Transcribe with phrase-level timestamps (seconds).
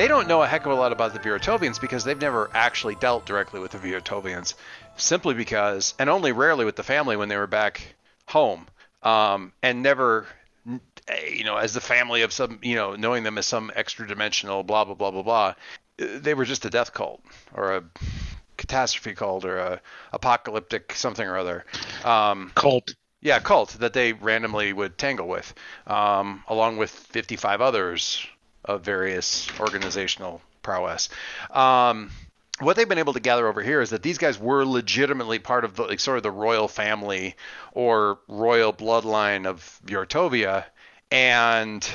[0.00, 2.94] they don't know a heck of a lot about the Virotovians because they've never actually
[2.94, 4.54] dealt directly with the Virotovians,
[4.96, 7.82] simply because, and only rarely with the family when they were back
[8.26, 8.66] home,
[9.02, 10.26] um, and never,
[11.28, 14.62] you know, as the family of some, you know, knowing them as some extra dimensional,
[14.62, 15.54] blah blah blah blah blah.
[15.98, 17.84] They were just a death cult or a
[18.56, 19.80] catastrophe cult or a
[20.14, 21.66] apocalyptic something or other.
[22.06, 22.94] Um, Cult.
[23.20, 25.52] yeah, cult that they randomly would tangle with,
[25.86, 28.26] um, along with 55 others
[28.64, 31.08] of various organizational prowess.
[31.50, 32.10] Um,
[32.60, 35.64] what they've been able to gather over here is that these guys were legitimately part
[35.64, 37.34] of the like, sort of the royal family
[37.72, 40.64] or royal bloodline of Bjortovia
[41.10, 41.88] and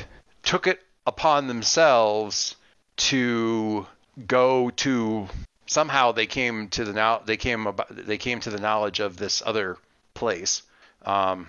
[0.44, 2.56] took it upon themselves
[2.98, 3.86] to
[4.26, 5.28] go to
[5.68, 9.18] somehow they came to the now they came about they came to the knowledge of
[9.18, 9.78] this other
[10.14, 10.64] place
[11.06, 11.48] um,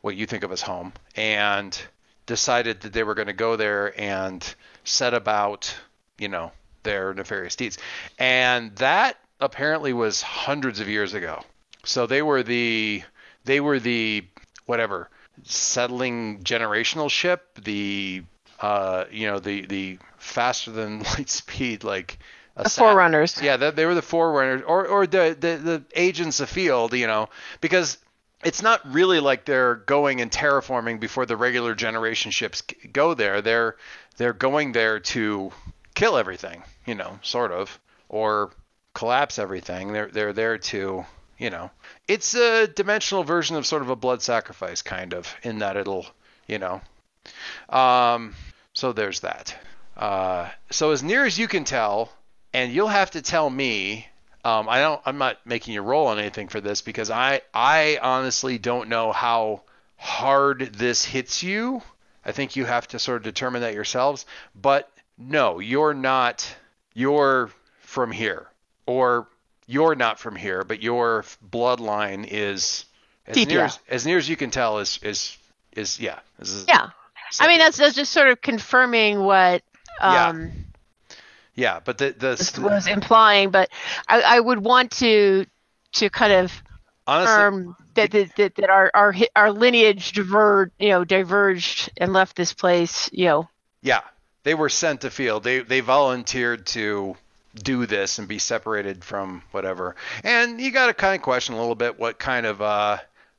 [0.00, 1.80] what you think of as home and
[2.28, 5.74] decided that they were going to go there and set about
[6.18, 6.52] you know
[6.84, 7.76] their nefarious deeds
[8.18, 11.42] and that apparently was hundreds of years ago
[11.84, 13.02] so they were the
[13.44, 14.24] they were the
[14.66, 15.08] whatever
[15.44, 18.22] settling generational ship the
[18.60, 22.18] uh you know the the faster than light speed like
[22.56, 23.40] a The sat- Forerunners.
[23.40, 27.28] yeah, they, they were the forerunners, or or the, the the agents afield, you know,
[27.60, 27.98] because
[28.44, 32.62] it's not really like they're going and terraforming before the regular generation ships
[32.92, 33.42] go there.
[33.42, 33.76] They're
[34.16, 35.52] they're going there to
[35.94, 37.78] kill everything, you know, sort of,
[38.08, 38.50] or
[38.94, 39.92] collapse everything.
[39.92, 41.04] They're they're there to,
[41.38, 41.70] you know,
[42.06, 46.06] it's a dimensional version of sort of a blood sacrifice, kind of, in that it'll,
[46.46, 46.80] you know,
[47.68, 48.34] um,
[48.72, 49.56] so there's that.
[49.96, 52.12] Uh, so as near as you can tell,
[52.54, 54.06] and you'll have to tell me.
[54.44, 55.00] Um, I don't.
[55.04, 59.12] I'm not making you roll on anything for this because I I honestly don't know
[59.12, 59.62] how
[59.96, 61.82] hard this hits you.
[62.24, 64.26] I think you have to sort of determine that yourselves.
[64.54, 66.54] But no, you're not.
[66.94, 67.50] You're
[67.80, 68.46] from here,
[68.86, 69.28] or
[69.66, 72.84] you're not from here, but your bloodline is
[73.26, 73.64] as Deep, near yeah.
[73.66, 75.36] as, as near as you can tell is is
[75.72, 76.18] is yeah.
[76.40, 76.90] Is, Yeah.
[77.40, 79.62] I mean, that's, that's just sort of confirming what
[80.00, 80.50] um, yeah.
[81.58, 83.50] Yeah, but the this was implying.
[83.50, 83.68] But
[84.06, 85.44] I, I would want to
[85.94, 86.52] to kind of
[87.04, 92.12] honestly confirm that that, that, that our, our our lineage diverged, you know, diverged and
[92.12, 93.48] left this place, you know.
[93.82, 94.02] Yeah,
[94.44, 95.42] they were sent to field.
[95.42, 97.16] They they volunteered to
[97.56, 99.96] do this and be separated from whatever.
[100.22, 102.98] And you got to kind of question a little bit what kind of uh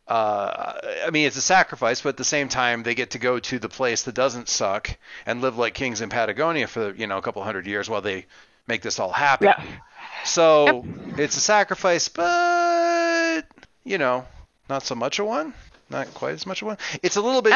[0.09, 0.73] uh
[1.05, 3.59] I mean it's a sacrifice, but at the same time they get to go to
[3.59, 7.21] the place that doesn't suck and live like kings in Patagonia for you know a
[7.21, 8.25] couple hundred years while they
[8.67, 9.47] make this all happen.
[9.47, 9.63] Yeah.
[10.25, 10.85] So
[11.17, 13.43] it's a sacrifice, but
[13.83, 14.25] you know,
[14.69, 15.53] not so much a one.
[15.89, 16.77] Not quite as much a one.
[17.01, 17.53] It's a little bit.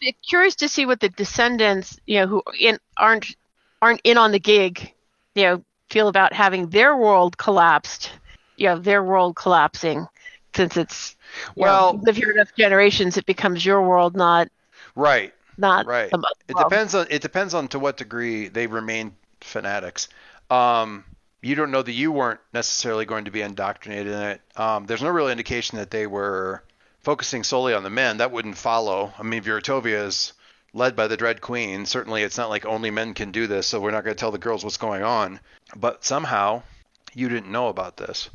[0.00, 3.34] Be curious to see what the descendants, you know, who in, aren't
[3.82, 4.92] aren't in on the gig,
[5.34, 8.12] you know, feel about having their world collapsed,
[8.56, 10.06] you know, their world collapsing,
[10.54, 11.16] since it's
[11.48, 14.48] know, Well- you live here enough generations, it becomes your world, not
[14.94, 15.32] right.
[15.56, 16.10] not Right.
[16.10, 16.70] some other It world.
[16.70, 20.08] depends on it depends on to what degree they remain fanatics.
[20.50, 21.04] Um,
[21.42, 24.40] you don't know that you weren't necessarily going to be indoctrinated in it.
[24.56, 26.62] Um, there's no real indication that they were
[27.00, 28.16] focusing solely on the men.
[28.18, 29.12] That wouldn't follow.
[29.18, 30.32] I mean, Viratovia is
[30.74, 31.86] led by the Dread Queen.
[31.86, 34.32] Certainly, it's not like only men can do this, so we're not going to tell
[34.32, 35.38] the girls what's going on.
[35.76, 36.62] But somehow,
[37.14, 38.30] you didn't know about this.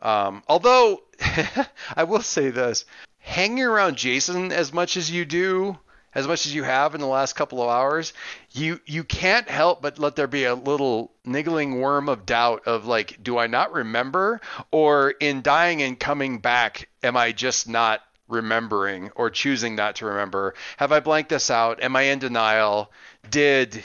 [0.00, 1.02] Um, although,
[1.96, 2.84] I will say this:
[3.18, 5.78] hanging around Jason as much as you do,
[6.14, 8.12] as much as you have in the last couple of hours,
[8.50, 12.86] you you can't help but let there be a little niggling worm of doubt of
[12.86, 14.40] like, do I not remember,
[14.70, 20.06] or in dying and coming back, am I just not remembering or choosing not to
[20.06, 20.54] remember?
[20.76, 21.82] Have I blanked this out?
[21.82, 22.90] Am I in denial?
[23.30, 23.76] Did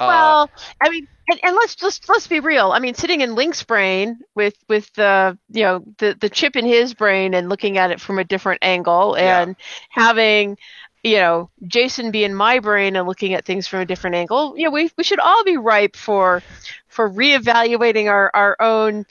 [0.00, 0.50] uh, Well,
[0.80, 2.70] I mean, and, and let's just let's be real.
[2.72, 6.64] I mean, sitting in Link's brain with with the you know the the chip in
[6.66, 9.46] his brain and looking at it from a different angle, Yeah.
[9.46, 9.56] and
[9.90, 10.56] having
[11.02, 14.54] you know Jason be in my brain and looking at things from a different angle.
[14.56, 16.42] You know, we we should all be ripe for
[16.88, 19.04] for reevaluating our our own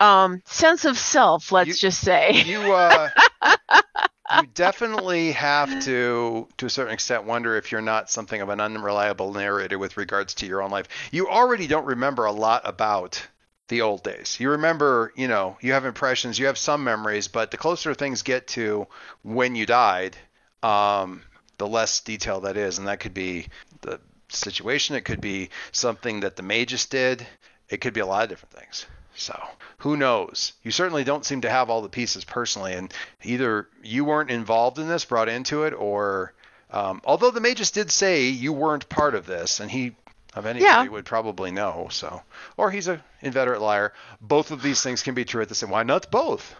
[0.00, 1.52] um, sense of self.
[1.52, 2.44] Let's You- just say.
[2.44, 3.10] you uh
[4.40, 8.60] you definitely have to to a certain extent wonder if you're not something of an
[8.60, 10.88] unreliable narrator with regards to your own life.
[11.10, 13.26] You already don't remember a lot about
[13.68, 14.38] the old days.
[14.40, 18.22] You remember you know you have impressions you have some memories but the closer things
[18.22, 18.86] get to
[19.22, 20.16] when you died
[20.62, 21.22] um
[21.58, 22.78] the less detail that is.
[22.78, 23.46] And that could be
[23.82, 24.96] the situation.
[24.96, 27.26] It could be something that the mages did.
[27.68, 29.38] It could be a lot of different things so
[29.78, 30.52] who knows?
[30.62, 32.92] You certainly don't seem to have all the pieces personally, and
[33.22, 36.32] either you weren't involved in this, brought into it, or
[36.70, 39.94] um, although the magus did say you weren't part of this, and he
[40.34, 40.84] of anybody Yeah.
[40.88, 41.88] would probably know.
[41.90, 42.22] So,
[42.56, 43.92] or he's an inveterate liar.
[44.22, 45.66] Both of these things can be true at the same.
[45.68, 45.72] Time.
[45.74, 46.54] Why not both?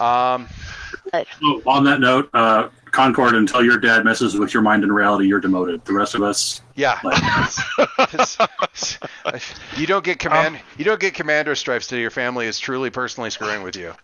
[0.00, 0.48] Um,
[1.42, 5.26] Oh, on that note, uh, Concord, until your dad messes with your mind and reality,
[5.26, 5.84] you're demoted.
[5.86, 7.00] The rest of us, yeah.
[7.02, 7.20] like,
[9.76, 10.60] you don't get command.
[10.76, 13.94] you don't get commander stripes till your family is truly personally screwing with you.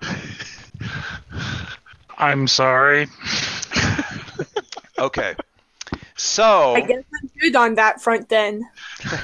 [2.16, 3.08] I'm sorry.
[4.98, 5.34] Okay.
[6.16, 8.68] So I guess I'm good on that front then.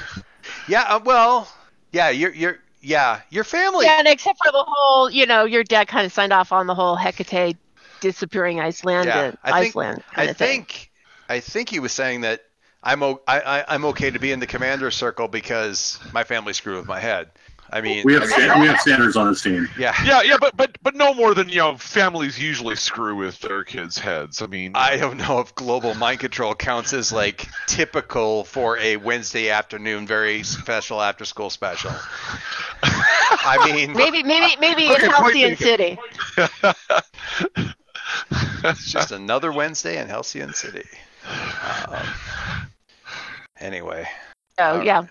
[0.67, 1.51] yeah, uh, well,
[1.91, 3.85] yeah, you're you're yeah, your family.
[3.85, 6.67] Yeah, and except for the whole, you know, your dad kind of signed off on
[6.67, 7.57] the whole Hecate
[8.05, 10.59] disappearing Iceland, Yeah, I think Iceland kind I of thing.
[10.59, 10.91] think
[11.27, 12.41] I think he was saying that
[12.83, 16.53] I'm o- I, I, I'm okay to be in the commander circle because my family
[16.53, 17.31] screwed with my head.
[17.71, 19.67] I mean, we have sta- we have standards on this team.
[19.75, 19.95] yeah.
[20.05, 21.75] Yeah, yeah, but but but no more than you know.
[21.77, 24.43] Families usually screw with their kids' heads.
[24.43, 28.97] I mean, I don't know if global mind control counts as like typical for a
[28.97, 31.91] Wednesday afternoon, very special after school special.
[32.83, 35.97] I mean, Maybe, maybe, maybe Okay, in point Halcyon City.
[38.63, 40.85] it's just another Wednesday in Halcyon City.
[41.87, 42.05] Um,
[43.59, 44.07] anyway.
[44.57, 45.05] Oh, Uh, yeah.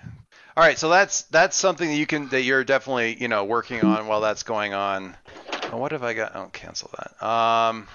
[0.56, 3.82] All right, so that's that's something that you can that you're definitely you know working
[3.82, 5.17] on while that's going on.
[5.73, 6.37] Oh, what have I got?
[6.37, 7.26] Oh, cancel that.
[7.26, 7.88] Um,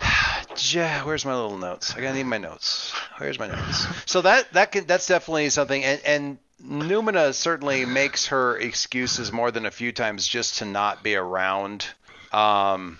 [0.70, 1.94] yeah, where's my little notes?
[1.94, 2.94] I gotta need my notes.
[3.18, 3.86] Where's my notes?
[4.06, 9.50] So that that can that's definitely something, and and Numina certainly makes her excuses more
[9.50, 11.86] than a few times just to not be around,
[12.32, 12.98] um,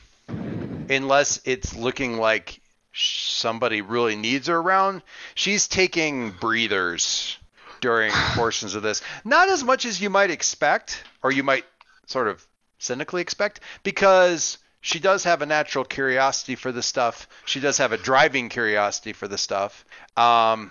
[0.90, 2.60] unless it's looking like
[2.94, 5.02] somebody really needs her around.
[5.34, 7.38] She's taking breathers
[7.80, 9.02] during portions of this.
[9.24, 11.64] Not as much as you might expect, or you might
[12.06, 12.46] sort of
[12.78, 17.28] cynically expect, because she does have a natural curiosity for this stuff.
[17.44, 19.84] She does have a driving curiosity for this stuff.
[20.16, 20.70] Um,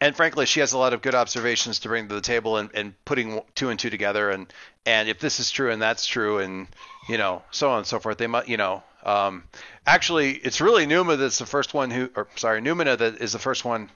[0.00, 2.70] and frankly, she has a lot of good observations to bring to the table and,
[2.74, 4.30] and putting two and two together.
[4.30, 4.52] And,
[4.84, 6.66] and if this is true and that's true, and
[7.08, 9.44] you know, so on and so forth, they might, you know, um,
[9.86, 13.38] actually, it's really Numa that's the first one who, or sorry, Numina that is the
[13.38, 13.90] first one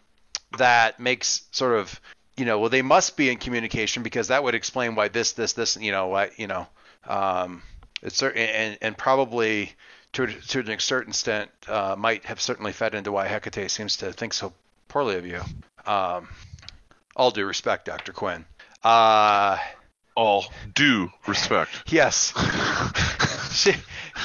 [0.58, 2.00] that makes sort of
[2.38, 5.54] you know, well, they must be in communication because that would explain why this, this,
[5.54, 6.66] this, you know, why, you know,
[7.06, 7.62] um,
[8.02, 9.72] it's certain, and, and probably
[10.12, 14.12] to, to an certain extent uh, might have certainly fed into why Hecate seems to
[14.12, 14.52] think so
[14.86, 15.40] poorly of you.
[15.84, 16.28] Um,
[17.16, 18.12] all due respect, Dr.
[18.12, 18.44] Quinn.
[18.84, 19.58] Uh,
[20.14, 21.70] all due respect.
[21.88, 22.32] yes.
[23.52, 23.74] she,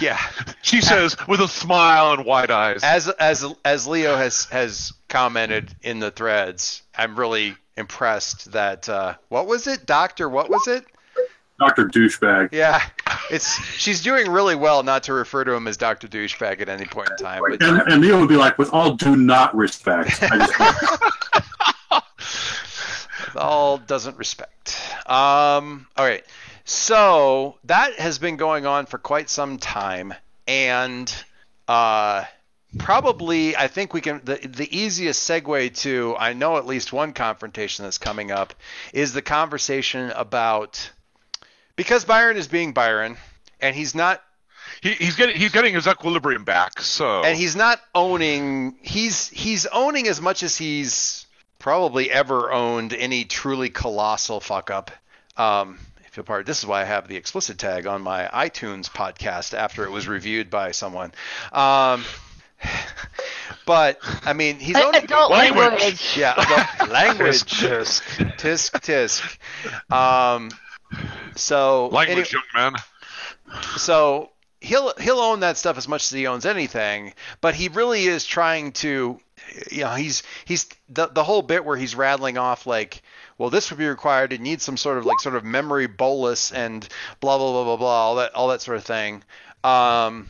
[0.01, 0.19] yeah.
[0.61, 2.81] She says with a smile and wide eyes.
[2.83, 9.15] As as as Leo has has commented in the threads, I'm really impressed that uh,
[9.29, 10.29] what was it, Doctor?
[10.29, 10.85] What was it?
[11.59, 12.49] Doctor douchebag.
[12.51, 12.81] Yeah,
[13.29, 16.85] it's she's doing really well not to refer to him as Doctor Douchebag at any
[16.85, 17.41] point in time.
[17.47, 20.19] But And, and Neil would be like, with all due not respect.
[20.21, 22.01] I
[23.35, 24.75] all doesn't respect.
[25.05, 26.23] Um, all right,
[26.65, 30.13] so that has been going on for quite some time,
[30.47, 31.13] and
[31.67, 32.23] uh,
[32.77, 37.13] probably I think we can the the easiest segue to I know at least one
[37.13, 38.53] confrontation that's coming up
[38.93, 40.91] is the conversation about
[41.75, 43.17] because Byron is being Byron
[43.59, 44.21] and he's not
[44.81, 46.81] he, he's getting he's getting his equilibrium back.
[46.81, 51.25] So and he's not owning he's he's owning as much as he's
[51.59, 54.91] probably ever owned any truly colossal fuck up
[55.37, 55.79] um
[56.15, 59.83] if you'll this is why i have the explicit tag on my itunes podcast after
[59.83, 61.11] it was reviewed by someone
[61.51, 62.03] um
[63.65, 65.79] but i mean he's A- owning Adult Language.
[65.79, 66.17] language.
[66.17, 68.03] yeah adult language Tisk,
[68.37, 70.51] tisk tisk um
[71.35, 73.61] so language, any- young man.
[73.77, 74.29] so
[74.61, 78.23] he'll he'll own that stuff as much as he owns anything, but he really is
[78.25, 79.19] trying to
[79.71, 83.01] you know, he's he's the the whole bit where he's rattling off like
[83.37, 84.33] well this would be required.
[84.33, 86.87] It needs some sort of like sort of memory bolus and
[87.19, 89.23] blah blah blah blah blah all that all that sort of thing.
[89.63, 90.29] Um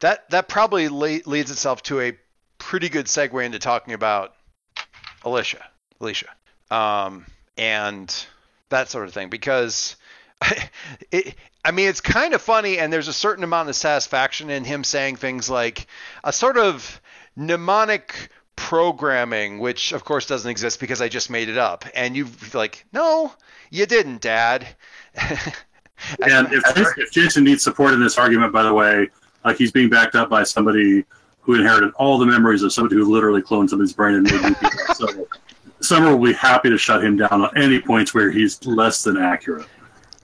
[0.00, 2.16] that that probably le- leads itself to a
[2.58, 4.34] pretty good segue into talking about
[5.24, 5.64] Alicia
[6.00, 6.28] Alicia
[6.70, 8.26] um and
[8.70, 9.96] that sort of thing because
[11.10, 11.34] it,
[11.64, 14.82] I mean, it's kind of funny, and there's a certain amount of satisfaction in him
[14.82, 15.86] saying things like
[16.24, 16.99] a sort of
[17.36, 21.84] mnemonic programming, which of course doesn't exist because I just made it up.
[21.94, 23.32] And you've like, no,
[23.70, 24.66] you didn't, Dad.
[25.14, 29.08] and if, Jason- if Jason needs support in this argument, by the way,
[29.44, 31.04] like he's being backed up by somebody
[31.40, 34.54] who inherited all the memories of somebody who literally cloned somebody's brain and made new
[34.54, 34.70] people.
[34.94, 35.26] So
[35.80, 39.16] Summer will be happy to shut him down on any points where he's less than
[39.16, 39.66] accurate.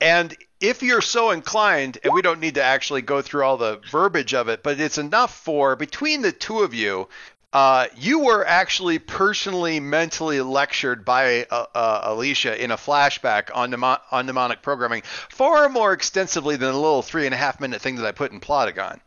[0.01, 3.81] And if you're so inclined, and we don't need to actually go through all the
[3.91, 7.09] verbiage of it, but it's enough for between the two of you,
[7.53, 13.73] uh, you were actually personally mentally lectured by uh, uh, Alicia in a flashback on,
[13.83, 17.97] on mnemonic programming far more extensively than the little three and a half minute thing
[17.97, 19.01] that I put in Plotagon.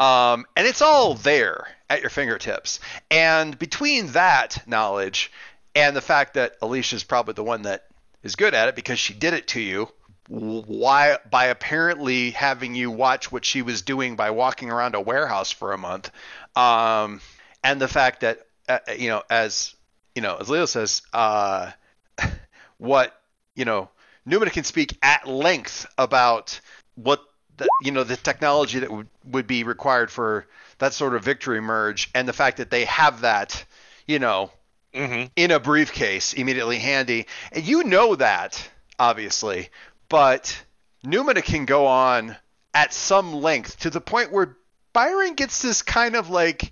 [0.00, 2.80] Um, and it's all there at your fingertips.
[3.10, 5.30] And between that knowledge
[5.74, 7.86] and the fact that Alicia is probably the one that
[8.22, 9.88] is good at it because she did it to you,
[10.28, 15.50] why by apparently having you watch what she was doing by walking around a warehouse
[15.50, 16.10] for a month,
[16.56, 17.20] um,
[17.64, 19.74] and the fact that uh, you know, as
[20.14, 21.70] you know, as Leo says, uh,
[22.78, 23.20] what
[23.54, 23.88] you know,
[24.24, 26.60] Newman can speak at length about
[26.94, 27.22] what
[27.56, 30.46] the, you know the technology that would, would be required for
[30.78, 33.64] that sort of victory merge, and the fact that they have that,
[34.06, 34.50] you know,
[34.94, 35.28] Mm-hmm.
[35.36, 39.70] in a briefcase immediately handy, and you know that obviously,
[40.12, 40.62] but
[41.02, 42.36] Newman can go on
[42.74, 44.58] at some length to the point where
[44.92, 46.70] Byron gets this kind of like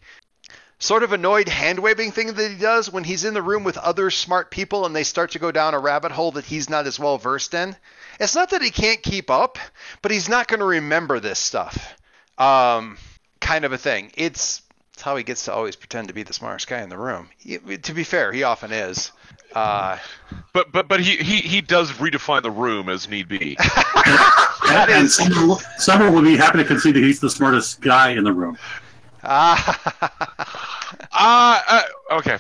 [0.79, 3.79] sort of annoyed hand waving thing that he does when he's in the room with
[3.79, 6.87] other smart people and they start to go down a rabbit hole that he's not
[6.87, 7.75] as well versed in.
[8.19, 9.57] It's not that he can't keep up,
[10.03, 11.97] but he's not going to remember this stuff.
[12.37, 12.99] Um,
[13.41, 14.13] kind of a thing.
[14.19, 14.61] It's,
[15.00, 17.30] it's how he gets to always pretend to be the smartest guy in the room.
[17.38, 19.12] He- to be fair, he often is.
[19.54, 19.97] Uh,
[20.52, 23.57] But but but he, he he does redefine the room as need be.
[24.73, 28.11] And, and Summer, will- Summer will be happy to concede that he's the smartest guy
[28.11, 28.57] in the room.
[29.25, 30.76] ah,
[31.13, 31.83] Uh, uh
[32.19, 32.39] okay.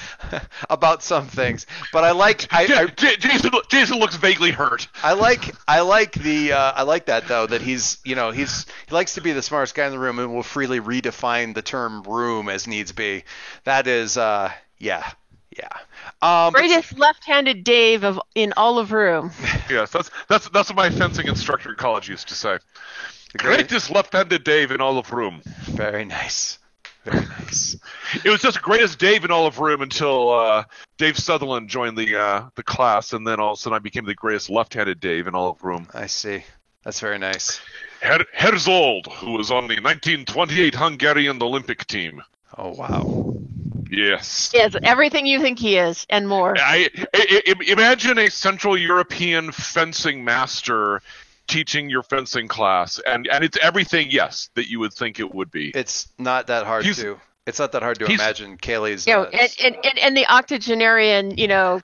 [0.70, 4.88] about some things, but I like I, I Jason Jason looks vaguely hurt.
[5.02, 8.66] I like I like the uh, I like that though that he's you know he's
[8.88, 11.62] he likes to be the smartest guy in the room and will freely redefine the
[11.62, 13.24] term room as needs be.
[13.64, 15.12] That is uh yeah
[15.56, 15.68] yeah.
[16.22, 19.30] Um, Greatest left-handed Dave of in all of room.
[19.70, 22.58] Yes, that's that's that's what my fencing instructor in college used to say.
[23.32, 25.42] the great- Greatest left-handed Dave in all of room.
[25.64, 26.58] very nice,
[27.04, 27.76] very nice.
[28.24, 30.64] It was just greatest Dave in all of room until uh,
[30.96, 34.04] Dave Sutherland joined the uh, the class, and then all of a sudden I became
[34.04, 35.88] the greatest left-handed Dave in all of room.
[35.94, 36.42] I see.
[36.84, 37.60] That's very nice.
[38.00, 42.22] Her- Herzold, who was on the 1928 Hungarian Olympic team.
[42.56, 43.34] Oh wow.
[43.90, 44.50] Yes.
[44.54, 46.54] Yes, everything you think he is and more.
[46.58, 51.02] I, I, I- imagine a Central European fencing master
[51.48, 55.50] teaching your fencing class, and and it's everything, yes, that you would think it would
[55.50, 55.70] be.
[55.74, 57.18] It's not that hard He's- to.
[57.46, 59.06] It's not that hard to imagine Kaylee's.
[59.06, 61.80] You know, uh, and, and, and, and the octogenarian, you know,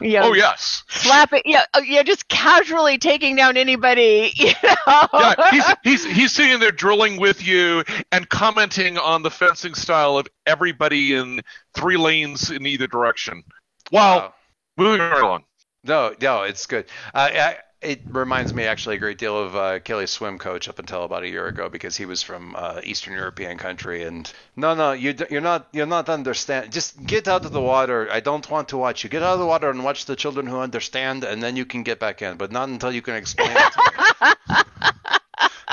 [0.00, 0.82] you know, Oh yes.
[0.88, 5.06] slapping, yeah, uh, yeah, just casually taking down anybody, you know.
[5.14, 10.18] yeah, he's he's he's sitting there drilling with you and commenting on the fencing style
[10.18, 11.40] of everybody in
[11.74, 13.44] three lanes in either direction.
[13.92, 14.16] Wow.
[14.18, 14.34] wow.
[14.76, 15.44] Moving right along.
[15.84, 16.86] No, no, it's good.
[17.14, 20.78] Uh, I, it reminds me actually a great deal of uh, Kelly's swim coach up
[20.78, 24.74] until about a year ago because he was from uh, Eastern European country and no,
[24.74, 26.72] no, you you're not you're not understand.
[26.72, 28.08] Just get out of the water.
[28.10, 29.10] I don't want to watch you.
[29.10, 31.82] Get out of the water and watch the children who understand, and then you can
[31.82, 32.36] get back in.
[32.36, 33.72] But not until you can explain it.
[33.72, 34.62] To me.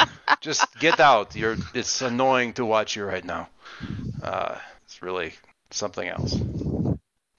[0.41, 1.35] Just get out.
[1.35, 1.57] You're.
[1.73, 3.49] It's annoying to watch you right now.
[4.21, 5.33] Uh, it's really
[5.69, 6.35] something else.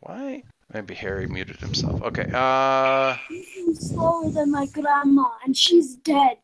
[0.01, 0.45] Why?
[0.73, 2.01] Maybe Harry muted himself.
[2.03, 2.27] Okay.
[2.33, 3.17] Uh.
[3.31, 6.39] I'm slower than my grandma, and she's dead.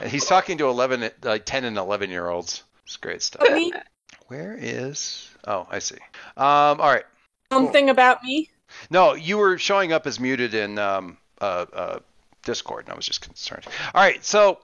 [0.00, 2.64] And he's talking to 11, like 10 and 11 year olds.
[2.84, 3.48] It's great stuff.
[3.52, 3.72] Me?
[4.28, 5.28] Where is?
[5.46, 5.98] Oh, I see.
[6.36, 7.04] Um, all right.
[7.52, 8.50] Something about me?
[8.90, 11.98] No, you were showing up as muted in um, uh, uh,
[12.44, 13.64] Discord, and I was just concerned.
[13.94, 14.58] All right, so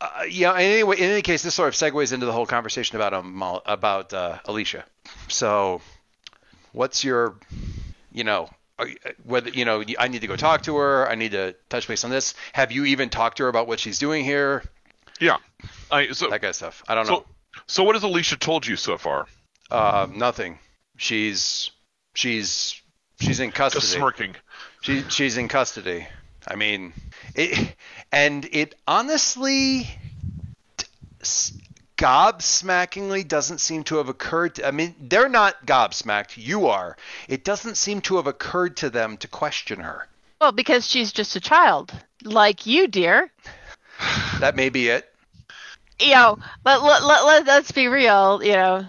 [0.00, 0.54] uh, yeah.
[0.54, 4.12] Anyway, in any case, this sort of segues into the whole conversation about um, about
[4.12, 4.84] uh, Alicia.
[5.28, 5.80] So,
[6.76, 7.36] what's your,
[8.12, 8.50] you know,
[9.24, 11.08] whether you know, I need to go talk to her.
[11.08, 12.34] I need to touch base on this.
[12.52, 14.62] Have you even talked to her about what she's doing here?
[15.18, 15.38] Yeah.
[15.90, 16.82] I, so That kind of stuff.
[16.86, 17.20] I don't know.
[17.20, 17.26] so
[17.66, 19.26] so what has Alicia told you so far?
[19.70, 20.58] Um, nothing.
[20.98, 21.70] She's
[22.14, 22.80] she's
[23.18, 23.86] she's in Just custody.
[23.86, 24.36] smirking.
[24.82, 26.06] She she's in custody.
[26.46, 26.92] I mean,
[27.34, 27.74] it
[28.12, 29.88] and it honestly
[31.96, 34.56] gobsmackingly doesn't seem to have occurred.
[34.56, 36.36] To, I mean, they're not gobsmacked.
[36.36, 36.96] You are.
[37.28, 40.08] It doesn't seem to have occurred to them to question her.
[40.40, 43.30] Well, because she's just a child, like you, dear.
[44.40, 45.10] That may be it.
[45.98, 48.84] You know, let, let, let, let, let's be real, you know.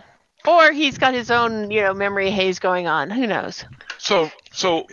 [0.45, 3.09] Or he's got his own, you know, memory haze going on.
[3.09, 3.63] Who knows?
[3.97, 4.87] So so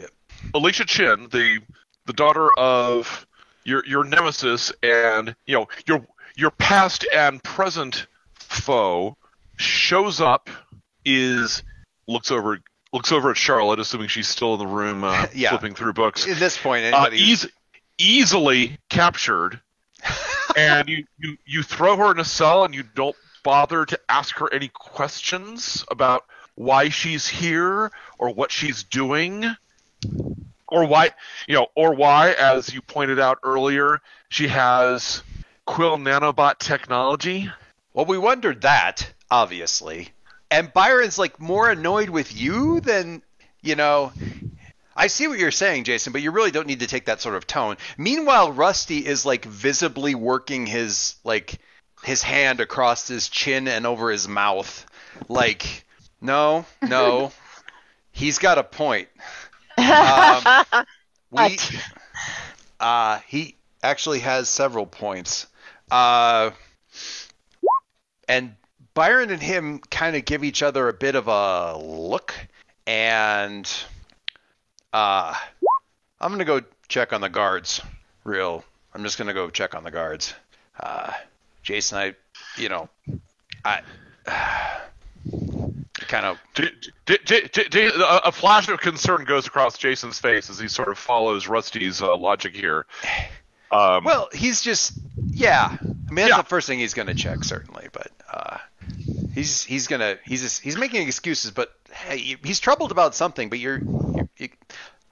[0.55, 1.59] Alicia Chin, the
[2.07, 3.27] the daughter of
[3.65, 9.17] your your nemesis and you know your your past and present foe
[9.57, 10.49] shows up
[11.05, 11.63] is
[12.07, 12.59] looks over
[12.93, 15.51] looks over at Charlotte, assuming she's still in the room uh, Yeah.
[15.51, 16.27] flipping through books.
[16.29, 17.19] At this point, Uh, anybody.
[17.19, 17.49] eas-
[17.99, 19.61] easily captured,
[20.57, 24.37] and you, you you throw her in a cell and you don't bother to ask
[24.39, 26.25] her any questions about
[26.55, 29.45] why she's here or what she's doing
[30.69, 31.11] or why
[31.47, 35.23] you know or why as you pointed out earlier she has
[35.67, 37.51] quill nanobot technology
[37.93, 40.11] Well, we wondered that, obviously.
[40.51, 43.23] And Byron's like more annoyed with you than,
[43.63, 44.13] you know.
[44.97, 47.35] I see what you're saying, Jason, but you really don't need to take that sort
[47.35, 47.77] of tone.
[47.99, 51.59] Meanwhile, Rusty is like visibly working his like
[52.05, 54.87] his hand across his chin and over his mouth.
[55.29, 55.85] Like,
[56.21, 57.33] no, no.
[58.13, 59.09] He's got a point.
[59.77, 60.65] Um,
[61.33, 61.73] we What?
[62.79, 65.49] uh he actually has several points.
[65.91, 66.51] Uh
[68.29, 68.55] and
[68.95, 72.35] Byron and him kind of give each other a bit of a look
[72.87, 73.71] and
[74.93, 75.35] uh
[76.21, 77.81] I'm to go check on the guards.
[78.25, 78.65] Real.
[78.95, 80.35] I'm just to go check on the guards.
[80.79, 81.13] Uh
[81.63, 82.15] Jason I
[82.57, 82.89] you know
[83.65, 83.83] I
[86.09, 86.39] kind of
[87.07, 92.17] a flash of concern goes across Jason's face as he sort of follows Rusty's uh,
[92.17, 92.87] logic here.
[93.75, 94.93] Um, Well, he's just
[95.31, 95.77] yeah.
[95.81, 96.37] I mean, that's Yeah.
[96.39, 98.59] the first thing he's going to check certainly, but uh,
[99.35, 103.59] he's he's gonna he's just, he's making excuses, but hey, he's troubled about something, but
[103.59, 104.49] you're you're, you-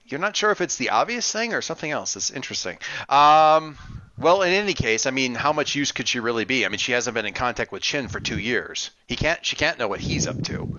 [0.05, 2.15] you're not sure if it's the obvious thing or something else.
[2.17, 2.77] It's interesting.
[3.09, 3.77] Um,
[4.17, 6.65] well, in any case, I mean, how much use could she really be?
[6.65, 8.91] I mean, she hasn't been in contact with Chin for two years.
[9.07, 10.77] He can't she can't know what he's up to.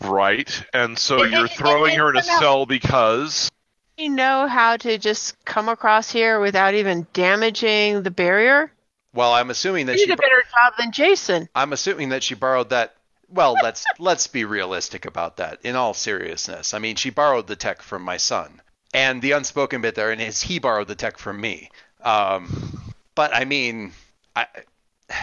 [0.00, 3.48] right, and so And- you're and- throwing her in a and- and- cell because
[3.96, 8.70] you know how to just come across here without even damaging the barrier?
[9.12, 11.48] Well, I'm assuming that You she did a better job than Jason.
[11.54, 12.96] I'm assuming that she borrowed that.
[13.28, 15.60] Well, let's let's be realistic about that.
[15.62, 18.60] In all seriousness, I mean, she borrowed the tech from my son,
[18.92, 21.70] and the unspoken bit there, and is he borrowed the tech from me.
[22.02, 23.92] Um, but I mean,
[24.34, 24.46] I.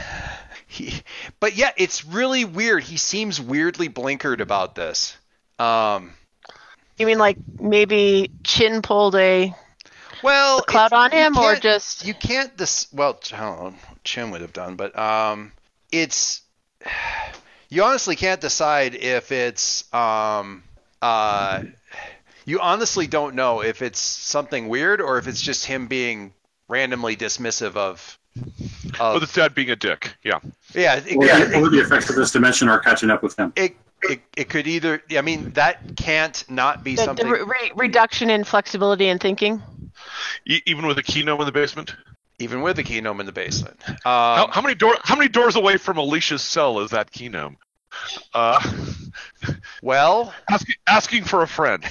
[0.68, 0.94] He,
[1.42, 2.84] but yeah, it's really weird.
[2.84, 5.18] He seems weirdly blinkered about this.
[5.60, 6.14] Um,
[7.02, 9.52] You mean like maybe Chin pulled a
[10.22, 12.94] well, cloud on him, or just you can't this?
[12.94, 15.52] well I don't know Chin would have done but um
[15.92, 16.44] it's
[17.70, 20.62] you honestly can't decide if it's um
[21.02, 21.64] uh
[22.46, 26.36] you honestly don't know if it's something weird or if it's just him being
[26.68, 30.16] randomly dismissive of with of his dad being a dick.
[30.24, 30.38] Yeah.
[30.76, 33.54] yeah it, Or, it, or the effects of this dimension are catching up with him.
[33.56, 37.42] it, it, it could either I mean that can't not be the, the something re-
[37.42, 39.62] re- reduction in flexibility and thinking?
[40.46, 41.96] E- even with a keynome in the basement.
[42.40, 44.96] even with the keynome in the basement um, How, how many door?
[45.04, 47.58] How many doors away from Alicia's cell is that keynome?
[48.34, 48.60] Uh,
[49.82, 51.84] well asking, asking for a friend.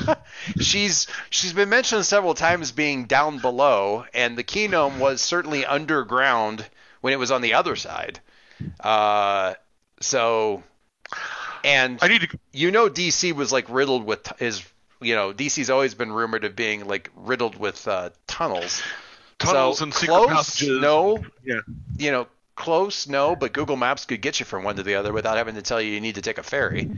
[0.60, 6.64] she's she's been mentioned several times being down below, and the Keynome was certainly underground
[7.02, 8.20] when it was on the other side.
[8.80, 9.54] Uh,
[10.00, 10.62] so,
[11.64, 12.38] and I need to.
[12.52, 14.64] you know, DC was like riddled with t- is
[15.00, 18.82] you know DC's always been rumored of being like riddled with uh, tunnels.
[19.38, 20.80] Tunnels so and secret close, passages.
[20.80, 21.60] no, Yeah.
[21.98, 25.12] you know, close, no, but Google Maps could get you from one to the other
[25.12, 26.88] without having to tell you you need to take a ferry.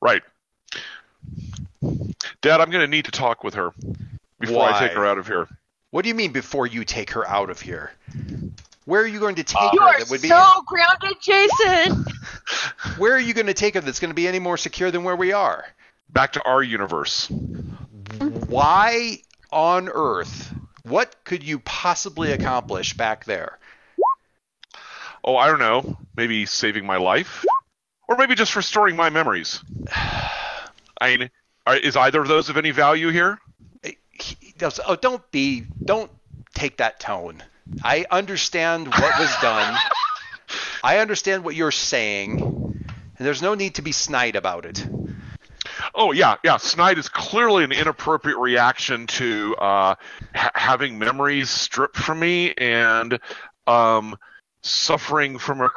[0.00, 0.22] Right.
[2.42, 3.72] Dad, I'm going to need to talk with her
[4.38, 5.48] before I take her out of here.
[5.90, 7.90] What do you mean before you take her out of here?
[8.90, 11.16] Where are you going to take Uh, You her are that would be so grounded,
[11.22, 12.04] Jason.
[12.98, 15.04] Where are you going to take her that's going to be any more secure than
[15.04, 15.64] where we are?
[16.08, 17.30] Back to our universe.
[18.48, 19.18] Why
[19.52, 20.52] on earth?
[20.82, 23.60] What could you possibly accomplish back there?
[25.22, 25.96] Oh, I don't know.
[26.16, 27.44] Maybe saving my life,
[28.08, 29.62] or maybe just restoring my memories.
[31.00, 31.30] I mean,
[31.68, 33.38] is either of those of any value here?
[33.84, 36.10] He does- Oh, don't be, don't
[36.54, 37.44] take that tone.
[37.82, 39.76] I understand what was done.
[40.82, 44.86] I understand what you're saying, and there's no need to be snide about it.
[45.94, 46.56] Oh yeah, yeah.
[46.56, 49.94] Snide is clearly an inappropriate reaction to uh,
[50.34, 53.18] ha- having memories stripped from me and
[53.66, 54.16] um,
[54.62, 55.68] suffering from a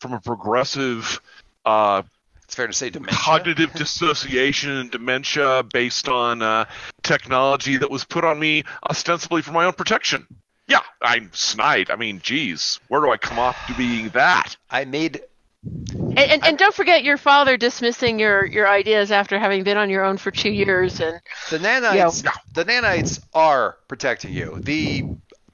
[0.00, 1.20] from a progressive
[1.64, 2.02] uh,
[2.44, 3.18] It's fair to say dementia.
[3.18, 6.64] cognitive dissociation and dementia based on uh,
[7.02, 10.26] technology that was put on me ostensibly for my own protection.
[10.70, 11.90] Yeah, I'm snide.
[11.90, 14.56] I mean, geez, where do I come off to being that?
[14.70, 15.20] I made
[15.64, 19.90] And, and, and don't forget your father dismissing your, your ideas after having been on
[19.90, 21.00] your own for two years.
[21.00, 24.60] And The nanites, the nanites are protecting you.
[24.60, 25.04] The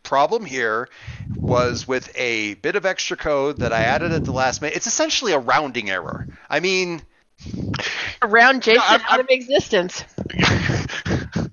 [0.02, 0.88] problem here
[1.34, 4.76] was with a bit of extra code that I added at the last minute.
[4.76, 6.28] It's essentially a rounding error.
[6.50, 7.00] I mean,
[8.22, 10.04] around Jason I'm- out of existence.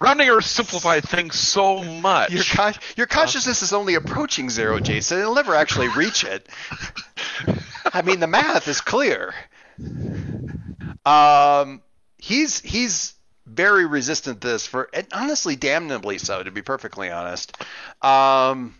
[0.00, 2.30] Rounding errors simplify things so much.
[2.30, 5.20] Your con- your consciousness is only approaching zero, Jason.
[5.20, 6.48] It'll never actually reach it.
[7.92, 9.34] I mean, the math is clear.
[11.04, 11.82] Um,
[12.18, 13.14] he's he's
[13.46, 17.56] very resistant to this for, and honestly, damnably so, to be perfectly honest.
[18.02, 18.74] Um,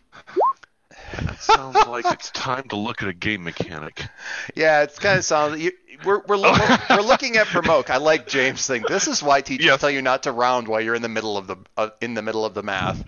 [1.23, 4.03] That sounds like it's time to look at a game mechanic.
[4.55, 5.61] yeah, it's kind of sounds.
[5.61, 5.73] You,
[6.05, 6.53] we're we're, loo-
[6.91, 7.91] we're looking at provoke.
[7.91, 8.85] I like James' thing.
[8.89, 9.81] This is why teachers Yes.
[9.81, 12.23] tell you not to round while you're in the middle of the uh, in the
[12.23, 13.03] middle of the math.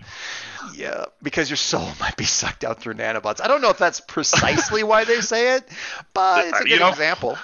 [0.75, 3.41] Yeah, because your soul might be sucked out through nanobots.
[3.43, 5.67] I don't know if that's precisely why they say it,
[6.13, 7.37] but it's a good you know- example.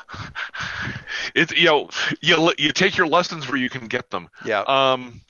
[1.33, 1.89] It's you know
[2.21, 4.29] you you take your lessons where you can get them.
[4.45, 5.21] Yeah, Um,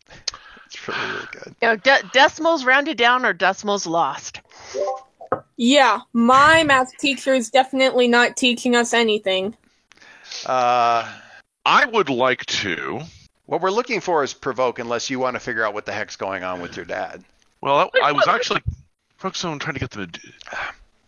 [0.67, 1.55] it's really really good.
[1.61, 4.41] You know, de- decimals rounded down or decimals lost.
[5.57, 9.55] Yeah, my math teacher is definitely not teaching us anything.
[10.45, 11.11] Uh,
[11.65, 13.01] I would like to.
[13.45, 16.15] what we're looking for is provoke, unless you want to figure out what the heck's
[16.15, 17.23] going on with your dad,
[17.61, 18.61] Well, I was actually
[19.17, 20.19] focused on trying to get them to.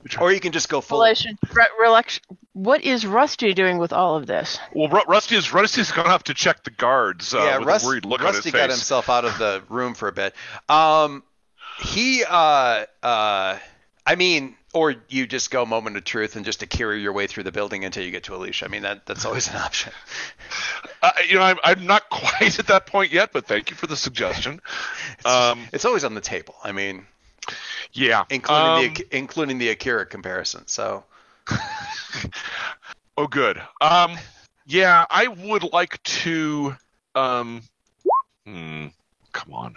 [0.01, 0.99] Which, or you can just go full.
[0.99, 2.19] Relation, re- relec-
[2.53, 4.59] what is Rusty doing with all of this?
[4.73, 7.85] well, Ru- Rusty is Rusty's gonna have to check the guards uh, yeah, with Rust-
[7.85, 8.77] a worried look Rusty on his got face.
[8.77, 10.33] himself out of the room for a bit.
[10.69, 11.23] Um,
[11.79, 13.57] he, uh, uh,
[14.07, 17.27] I mean, or you just go moment of truth and just to carry your way
[17.27, 18.65] through the building until you get to Alicia.
[18.65, 19.93] I mean, that that's always an option.
[21.03, 23.85] Uh, you know, I'm, I'm not quite at that point yet, but thank you for
[23.85, 24.59] the suggestion.
[25.25, 26.55] Um, It's always on the table.
[26.63, 27.05] I mean,
[27.93, 30.65] yeah, including um, the including the Akira comparison.
[30.67, 31.03] So
[33.17, 33.59] Oh, good.
[33.81, 34.15] Um,
[34.67, 36.75] yeah, I would like to.
[37.15, 37.63] Um,
[38.45, 38.87] hmm,
[39.31, 39.75] come on.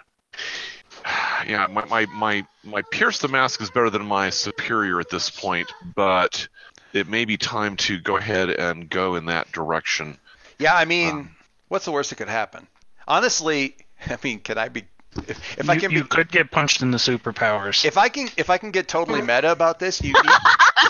[1.46, 5.31] Yeah, my, my my my pierce the mask is better than my superior at this
[5.31, 6.48] point, but
[6.92, 10.18] it may be time to go ahead and go in that direction.
[10.59, 11.37] yeah, I mean, Um,
[11.68, 12.66] what's the worst that could happen?
[13.07, 13.76] Honestly,
[14.07, 14.85] I mean, can I be?
[15.26, 17.85] If, if I you, can you be, could get punched in the superpowers.
[17.85, 20.31] if I can, if I can get totally meta about this, you you,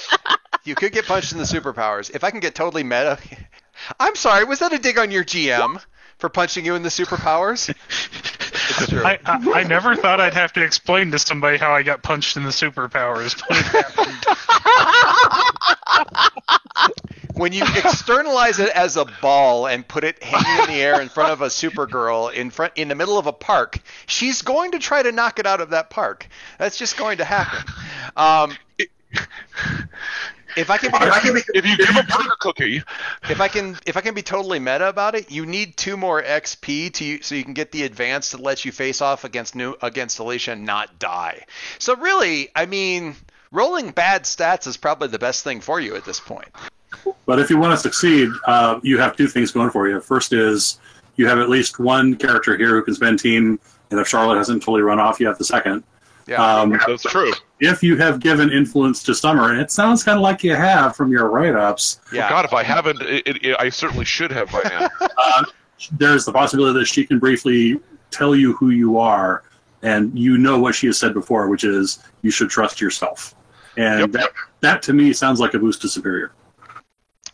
[0.65, 2.11] you could get punched in the superpowers.
[2.15, 3.19] If I can get totally meta,
[4.01, 5.83] I'm sorry, was that a dig on your GM
[6.19, 7.75] for punching you in the superpowers?
[8.70, 9.04] It's true.
[9.04, 12.37] I, I, I never thought I'd have to explain to somebody how I got punched
[12.37, 14.26] in the superpowers, but it happened.
[17.35, 21.09] when you externalize it as a ball and put it hanging in the air in
[21.09, 24.78] front of a Supergirl in front in the middle of a park, she's going to
[24.78, 26.28] try to knock it out of that park.
[26.59, 27.72] That's just going to happen.
[28.16, 28.56] Um,
[30.57, 30.90] if I can,
[31.35, 32.83] be, If you give a burger cookie,
[33.29, 36.23] if I can, if I can be totally meta about it, you need two more
[36.23, 39.77] XP to so you can get the advance that lets you face off against new
[39.83, 41.44] against Alicia and not die.
[41.79, 43.16] So really, I mean,
[43.53, 46.49] rolling bad stats is probably the best thing for you at this point.
[47.27, 50.01] But if you want to succeed, uh, you have two things going for you.
[50.01, 50.79] First is
[51.16, 54.62] you have at least one character here who can spend team, and if Charlotte hasn't
[54.62, 55.85] totally run off, you have the second.
[56.27, 56.44] Yeah.
[56.44, 57.33] Um, that's true.
[57.61, 60.96] If you have given influence to Summer, and it sounds kind of like you have
[60.96, 62.29] from your write-ups, yeah.
[62.29, 64.88] God, if I haven't, it, it, it- I certainly should have by now.
[65.16, 65.44] uh,
[65.92, 69.44] there's the possibility that she can briefly tell you who you are,
[69.83, 73.35] and you know what she has said before, which is you should trust yourself.
[73.77, 74.11] And Yep.
[74.12, 76.33] that, that to me sounds like a boost to Superior.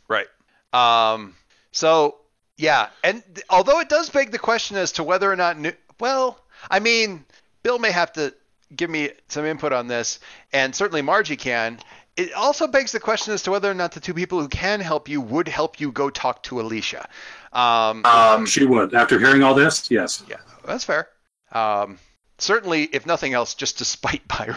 [0.08, 0.26] Right.
[0.72, 1.34] Um,
[1.72, 2.18] so
[2.58, 5.72] yeah, and th- although it does beg the question as to whether or not, new,
[6.00, 6.38] well,
[6.70, 7.24] I mean,
[7.62, 8.34] Bill may have to
[8.74, 10.18] give me some input on this,
[10.52, 11.78] and certainly Margie can.
[12.16, 14.80] It also begs the question as to whether or not the two people who can
[14.80, 17.06] help you would help you go talk to Alicia.
[17.52, 18.94] Um, Um, she would.
[18.94, 20.22] After hearing all this, yes.
[20.28, 21.08] yeah, that's fair.
[21.52, 21.98] Um,
[22.38, 24.56] certainly, if nothing else, just to spite Byron.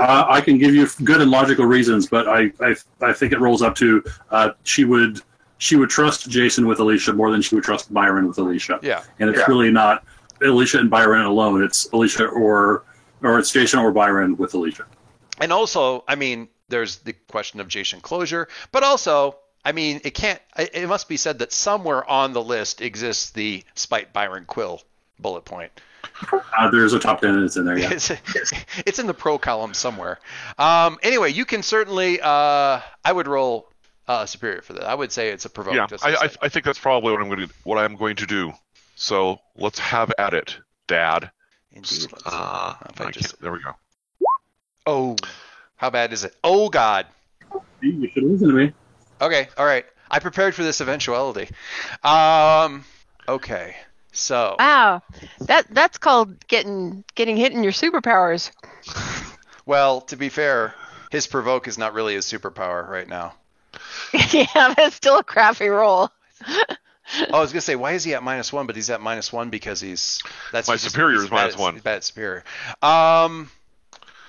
[0.00, 3.40] Uh, I can give you good and logical reasons, but I, I, I think it
[3.40, 5.20] rolls up to uh, she would
[5.58, 8.80] she would trust Jason with Alicia more than she would trust Byron with Alicia.
[8.82, 9.04] Yeah.
[9.20, 10.04] And it's really not
[10.44, 11.62] Alicia and Byron alone.
[11.62, 12.84] It's Alicia or
[13.22, 14.86] or it's Jason or Byron with Alicia.
[15.40, 20.14] And also, I mean, there's the question of Jason closure, but also, I mean, it
[20.14, 20.40] can't.
[20.56, 24.82] It it must be said that somewhere on the list exists the Spite Byron Quill
[25.18, 25.72] bullet point.
[26.32, 27.78] Uh, there's a top ten that's in there.
[27.78, 27.92] Yeah.
[27.92, 28.10] It's,
[28.86, 30.18] it's in the pro column somewhere.
[30.58, 32.20] Um, anyway, you can certainly.
[32.20, 33.68] Uh, I would roll
[34.08, 34.84] uh, superior for that.
[34.84, 35.74] I would say it's a provoke.
[35.74, 36.30] yeah, just I, I.
[36.42, 38.52] I think that's probably what I'm going to what I'm going to do.
[39.02, 41.32] So let's have at it, Dad.
[41.72, 42.06] Indeed.
[42.24, 43.72] Uh, I I just- there we go.
[44.86, 45.16] oh,
[45.74, 46.36] how bad is it?
[46.44, 47.06] Oh God.
[47.80, 48.72] You should listen to me.
[49.20, 49.84] Okay, all right.
[50.08, 51.48] I prepared for this eventuality.
[52.04, 52.84] Um,
[53.26, 53.74] okay,
[54.12, 55.02] so Wow,
[55.40, 58.52] that that's called getting getting hit in your superpowers.
[59.66, 60.74] well, to be fair,
[61.10, 63.34] his provoke is not really his superpower right now.
[64.30, 66.08] yeah, that's still a crappy roll.
[67.30, 68.66] Oh, I was gonna say, why is he at minus one?
[68.66, 70.22] But he's at minus one because he's
[70.52, 71.74] that's My superior is minus at- one.
[71.74, 72.44] He's bad at superior.
[72.82, 73.50] Um,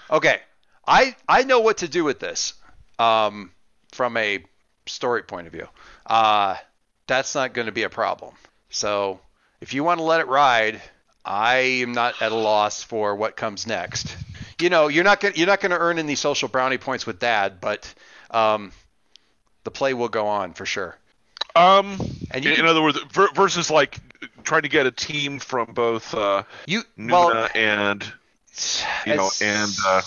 [0.09, 0.39] okay,
[0.87, 2.53] I I know what to do with this.
[2.99, 3.51] Um,
[3.91, 4.43] from a
[4.85, 5.67] story point of view,
[6.05, 6.55] uh,
[7.07, 8.33] that's not going to be a problem.
[8.69, 9.19] So
[9.61, 10.81] if you want to let it ride,
[11.25, 14.15] I am not at a loss for what comes next.
[14.59, 17.19] You know, you're not going you're not going to earn any social brownie points with
[17.19, 17.91] Dad, but
[18.31, 18.71] um,
[19.63, 20.97] the play will go on for sure.
[21.55, 21.97] Um,
[22.31, 23.97] And in, can- in other words, ver- versus like
[24.43, 28.03] trying to get a team from both uh, You Nuna well, and
[29.05, 30.01] you know, and uh,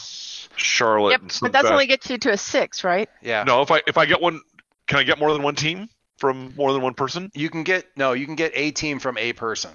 [0.56, 1.10] Charlotte.
[1.12, 3.08] Yep, and but stuff that's like only gets you to a six, right?
[3.22, 3.44] yeah.
[3.44, 4.40] No, if I if I get one,
[4.86, 7.30] can I get more than one team from more than one person?
[7.34, 9.70] You can get no, you can get a team from a person.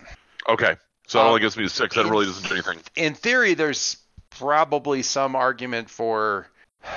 [0.50, 0.76] Okay,
[1.08, 1.96] so that Um, only gets me to six.
[1.96, 2.80] That in- really doesn't do anything.
[2.96, 3.98] In theory, there's
[4.32, 6.48] probably some argument for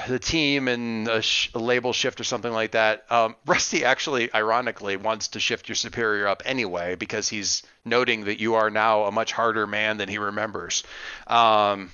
[0.09, 3.05] the team and a, sh- a label shift or something like that.
[3.11, 8.41] Um, Rusty actually, ironically, wants to shift your superior up anyway because he's noting that
[8.41, 10.85] you are now a much harder man than he remembers.
[11.27, 11.91] Um,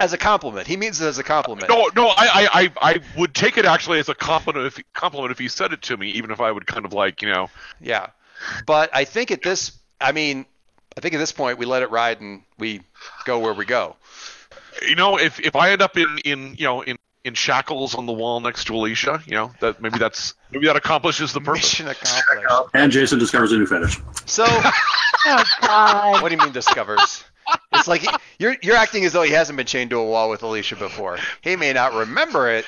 [0.00, 1.68] as a compliment, he means it as a compliment.
[1.68, 5.32] No, no, I, I, I, I would take it actually as a compliment if compliment
[5.32, 7.50] if he said it to me, even if I would kind of like you know.
[7.80, 8.06] Yeah,
[8.64, 10.46] but I think at this, I mean,
[10.96, 12.82] I think at this point we let it ride and we
[13.24, 13.96] go where we go.
[14.82, 16.96] you know, if if I end up in in you know in
[17.28, 20.76] in shackles on the wall next to Alicia, you know that maybe that's maybe that
[20.76, 21.78] accomplishes the purpose.
[21.78, 22.70] Mission accomplished.
[22.74, 24.00] And Jason discovers a new fetish.
[24.26, 24.44] So,
[25.26, 26.22] Oh God.
[26.22, 27.24] what do you mean discovers?
[27.72, 30.28] It's like he, you're you're acting as though he hasn't been chained to a wall
[30.30, 31.18] with Alicia before.
[31.42, 32.64] He may not remember it.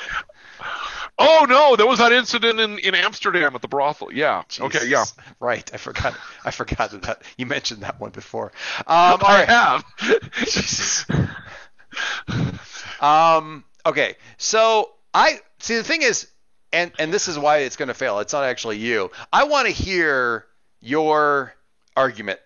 [1.19, 4.13] Oh no, there was that incident in in Amsterdam at the brothel.
[4.13, 4.43] Yeah.
[4.59, 4.87] Okay.
[4.87, 5.05] Yeah.
[5.39, 5.69] Right.
[5.73, 6.15] I forgot.
[6.45, 8.53] I forgot that, that you mentioned that one before.
[8.79, 9.49] Um, I right.
[9.49, 9.85] have.
[10.47, 11.05] Jesus.
[13.01, 13.65] Um.
[13.87, 14.17] Okay.
[14.39, 15.77] So I see.
[15.77, 16.29] The thing is,
[16.73, 18.19] and and this is why it's going to fail.
[18.21, 19.11] It's not actually you.
[19.33, 20.47] I want to hear
[20.81, 21.55] your
[21.97, 22.41] argument,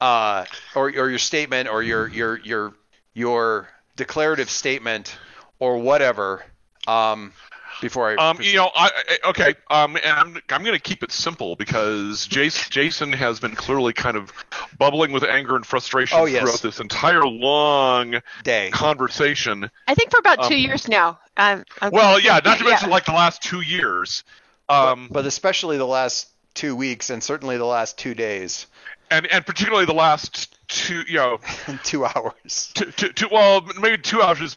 [0.00, 2.74] uh, or or your statement, or your your your
[3.14, 5.16] your declarative statement,
[5.58, 6.44] or whatever.
[6.86, 7.32] Um.
[7.80, 8.16] Before I.
[8.16, 8.90] Um, you know, I,
[9.24, 9.54] I okay.
[9.70, 13.92] Um, and I'm I'm going to keep it simple because Jason Jason has been clearly
[13.92, 14.32] kind of
[14.78, 16.42] bubbling with anger and frustration Oh, yes.
[16.42, 18.70] throughout this entire long day.
[18.72, 19.70] conversation.
[19.86, 21.18] I think for about two Um, years now.
[21.36, 22.70] Um, I'm- Well, yeah, not to Yeah.
[22.70, 24.24] mention like the last two years.
[24.68, 28.66] Um, but especially the last two weeks, and certainly the last two days,
[29.10, 31.38] and and particularly the last two, you know,
[31.84, 32.70] two hours.
[32.74, 34.40] two, two, two well, maybe two hours.
[34.42, 34.56] Is,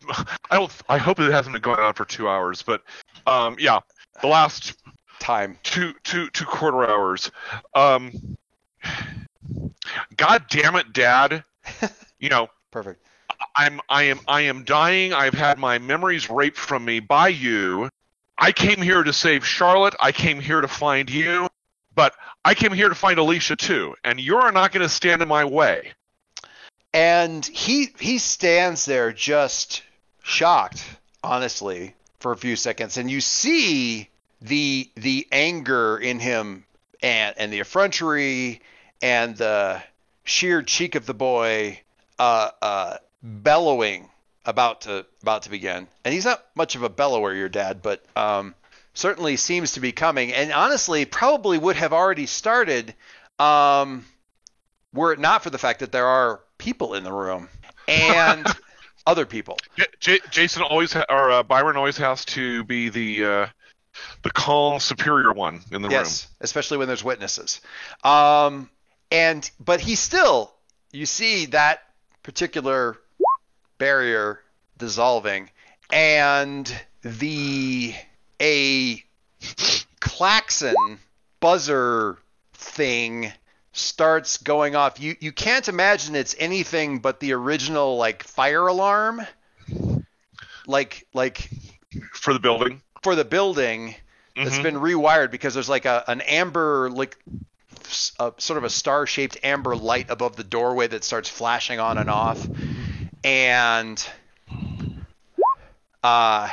[0.50, 0.72] I don't.
[0.90, 2.82] I hope it hasn't been going on for two hours, but
[3.28, 3.80] um, yeah,
[4.22, 4.76] the last
[5.20, 5.58] Time.
[5.64, 7.32] two two two quarter hours.
[7.76, 8.38] Um,
[10.16, 11.44] God damn it, Dad!
[12.22, 13.04] You know, Perfect.
[13.56, 15.12] I'm I am I am dying.
[15.12, 17.90] I've had my memories raped from me by you.
[18.38, 19.96] I came here to save Charlotte.
[20.00, 21.50] I came here to find you,
[21.96, 22.14] but
[22.46, 25.46] I came here to find Alicia too, and you're not going to stand in my
[25.46, 25.94] way.
[26.94, 29.82] And he he stands there just
[30.24, 30.84] shocked,
[31.24, 34.10] honestly, for a few seconds, and you see
[34.42, 36.66] the the anger in him
[37.02, 38.62] and and the effrontery
[39.02, 39.82] and the
[40.24, 41.80] sheer cheek of the boy
[42.20, 44.10] uh, uh, bellowing
[44.46, 45.88] about to about to begin.
[46.04, 48.56] And he's not much of a bellower, your dad, but um,
[48.94, 50.34] certainly seems to be coming.
[50.34, 52.94] And honestly, probably would have already started
[53.40, 54.06] um,
[54.94, 57.50] were it not for the fact that there are people in the room
[57.88, 58.46] and
[59.06, 59.58] other people.
[59.78, 63.48] J- J- Jason always ha- or uh, Byron always has to be the uh,
[64.24, 65.92] the calm, superior one in the room.
[65.92, 67.62] yes, especially when there's witnesses.
[68.04, 68.70] Um,
[69.12, 70.54] and but he still,
[70.92, 71.82] you see that
[72.24, 72.98] particular
[73.78, 74.40] barrier
[74.78, 75.50] dissolving,
[75.92, 77.94] and the
[78.42, 79.04] a
[80.00, 81.00] klaxon
[81.40, 82.18] buzzer
[82.54, 83.32] thing
[83.74, 85.00] starts going off.
[85.00, 89.22] You you can't imagine it's anything but the original like fire alarm,
[90.68, 91.50] like like
[92.14, 92.82] for the building.
[93.04, 93.96] for the building
[94.36, 94.64] that's Mhm.
[94.64, 97.18] been rewired because there's like a an amber like
[98.20, 101.98] a, sort of a star shaped amber light above the doorway that starts flashing on
[101.98, 102.48] and off
[103.24, 104.08] and
[106.04, 106.50] uh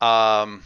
[0.00, 0.62] um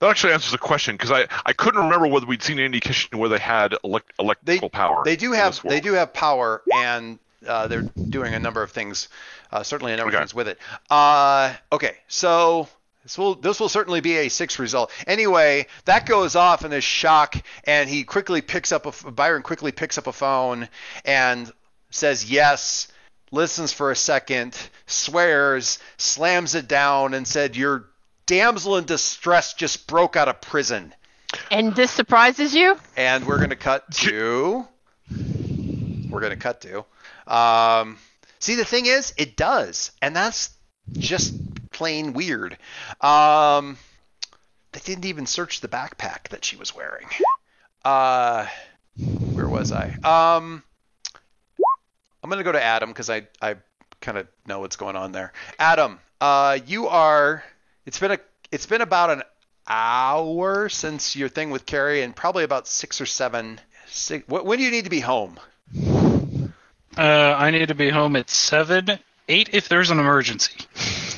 [0.00, 3.18] That actually answers the question because I, I couldn't remember whether we'd seen any indication
[3.18, 5.02] where they had elect, electrical power.
[5.04, 9.08] they do have they do have power and uh, they're doing a number of things
[9.50, 10.16] uh, certainly a number Okay.
[10.18, 10.58] of things with it
[10.90, 12.68] uh, okay so
[13.02, 16.84] this will this will certainly be a six result anyway that goes off in this
[16.84, 17.34] shock
[17.64, 20.68] and he quickly picks up a byron quickly picks up a phone
[21.04, 21.50] and
[21.90, 22.88] says yes
[23.32, 24.56] listens for a second
[24.86, 27.86] swears slams it down and said your
[28.28, 30.94] damsel in distress just broke out of prison
[31.50, 32.76] And this surprises you?
[32.96, 34.66] and we're gonna cut to.
[36.08, 36.84] We're gonna cut to.
[37.26, 37.98] Um,
[38.38, 40.50] see, the thing is, it does, and that's
[40.92, 41.34] just
[41.70, 42.56] plain weird.
[43.00, 43.76] Um,
[44.72, 47.08] they didn't even search the backpack that she was wearing.
[47.84, 48.46] Uh,
[49.32, 49.88] where was I?
[50.04, 50.62] Um,
[52.22, 53.56] I'm gonna go to Adam because I I
[54.00, 55.32] kind of know what's going on there.
[55.58, 57.42] Adam, uh, you are.
[57.88, 58.18] It's been a.
[58.52, 59.22] It's been about an
[59.66, 63.58] hour since your thing with Carrie, and probably about six or seven.
[63.86, 65.40] Six, when do you need to be home?
[65.74, 70.54] Uh, I need to be home at seven, eight if there's an emergency.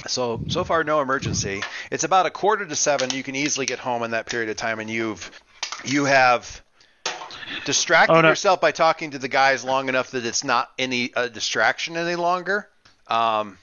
[0.07, 1.61] So so far, no emergency.
[1.91, 3.11] It's about a quarter to seven.
[3.11, 5.29] You can easily get home in that period of time, and you've
[5.85, 6.63] you have
[7.65, 8.29] distracted Oh, no.
[8.29, 12.15] yourself by talking to the guys long enough that it's not any a distraction any
[12.15, 12.69] longer.
[13.09, 13.59] Um,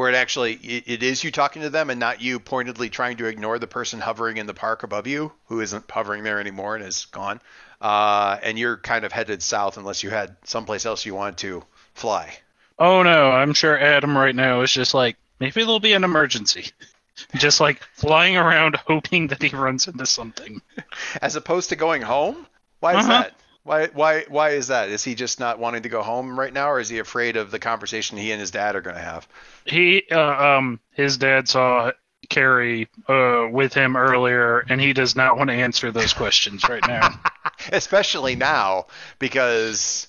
[0.00, 3.18] where it actually it, it is you talking to them and not you pointedly trying
[3.18, 6.74] to ignore the person hovering in the park above you who isn't hovering there anymore
[6.74, 7.38] and is gone.
[7.82, 11.62] Uh, and you're kind of headed south unless you had someplace else you wanted to
[11.92, 12.34] fly.
[12.78, 16.70] Oh no, I'm sure Adam right now is just like, maybe there'll be an emergency.
[17.36, 20.62] Just like flying around hoping that he runs into something.
[21.20, 22.46] as opposed to going home?
[22.78, 23.08] Why is Uh-huh.
[23.24, 23.34] that?
[23.62, 24.88] Why why why is that?
[24.88, 27.50] Is he just not wanting to go home right now, or is he afraid of
[27.50, 29.28] the conversation he and his dad are going to have?
[29.66, 31.92] He, uh, um, his dad saw
[32.30, 36.86] Carrie uh, with him earlier, and he does not want to answer those questions right
[36.88, 37.20] now.
[37.72, 38.86] Especially now,
[39.18, 40.08] because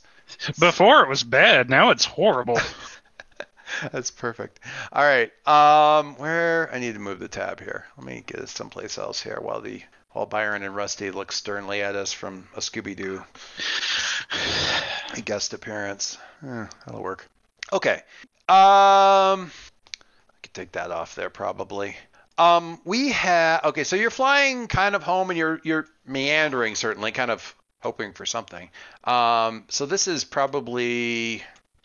[0.59, 2.59] Before it was bad, now it's horrible.
[3.91, 4.59] that's perfect.
[4.91, 7.85] All right, um, where I need to move the tab here.
[7.97, 9.81] Let me get it someplace else here while the
[10.13, 13.23] while Byron and Rusty look sternly at us from a Scooby Doo
[15.25, 16.17] guest appearance.
[16.45, 17.29] Eh, that'll work.
[17.71, 18.01] Okay.
[18.47, 21.95] Um, I could take that off there probably.
[22.37, 23.83] Um, we have okay.
[23.83, 28.25] So you're flying kind of home, and you're you're meandering certainly, kind of hoping for
[28.25, 28.69] something.
[29.03, 31.43] Um, so this is probably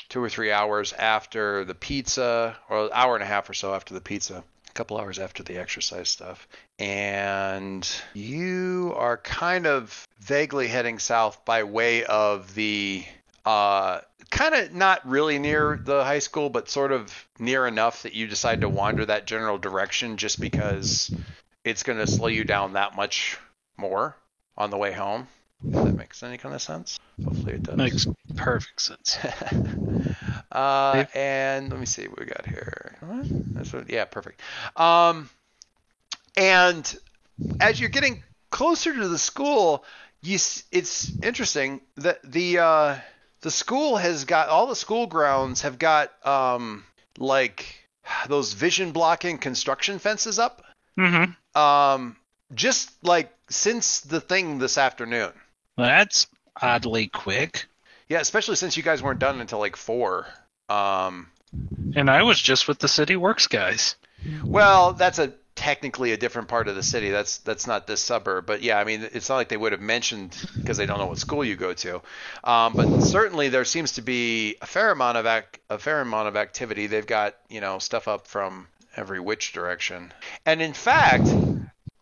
[0.09, 3.75] two or three hours after the pizza, or an hour and a half or so
[3.75, 4.45] after the pizza.
[4.77, 6.47] Couple hours after the exercise stuff,
[6.79, 13.07] and you are kind of vaguely heading south by way of the
[13.47, 18.13] uh, kind of not really near the high school, but sort of near enough that
[18.13, 21.11] you decide to wander that general direction just because
[21.65, 23.39] it's going to slow you down that much
[23.79, 24.15] more
[24.59, 25.27] on the way home.
[25.65, 27.01] If that makes any kind of sense.
[27.25, 27.79] Hopefully it does.
[27.79, 29.17] Makes perfect sense.
[30.57, 32.97] uh, and let me see what we got here.
[33.53, 34.41] That's what, yeah, perfect.
[34.75, 35.29] Um,
[36.35, 36.99] and
[37.61, 39.85] as you're getting closer to the school,
[40.23, 40.37] you
[40.73, 42.97] it's interesting that the uh,
[43.43, 46.85] the school has got all the school grounds have got um,
[47.19, 47.87] like
[48.27, 50.65] those vision blocking construction fences up.
[50.99, 51.61] Mm-hmm.
[51.61, 52.17] Um,
[52.55, 55.33] just like since the thing this afternoon.
[55.77, 56.29] That's
[56.63, 57.67] oddly quick.
[58.09, 60.27] Yeah, especially since you guys weren't done until like four.
[60.69, 61.29] Um,
[61.95, 63.97] And I was just with the City Works guys.
[64.45, 67.11] Well, that's a technically a different part of the city.
[67.11, 69.81] That's that's not this suburb, but yeah, I mean, it's not like they would have
[69.81, 72.03] mentioned because they don't know what school you go to.
[72.45, 76.29] Um, but certainly there seems to be a fair amount of ac- a fair amount
[76.29, 76.87] of activity.
[76.89, 80.13] They've got you know stuff up from every which direction,
[80.45, 81.35] and in fact,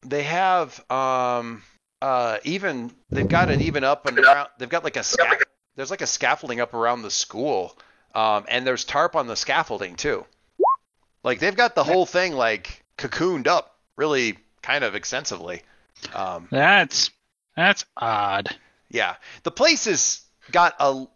[0.03, 1.63] they have um
[2.03, 4.49] uh even they've got it even up and around.
[4.59, 5.39] They've got like a sca-
[5.77, 7.77] there's like a scaffolding up around the school,
[8.15, 10.25] um, and there's tarp on the scaffolding too.
[11.23, 15.63] Like they've got the whole thing like cocooned up really kind of extensively.
[16.15, 17.11] Um, That's
[17.57, 18.55] that's odd.
[18.91, 21.07] yeah, the place has got a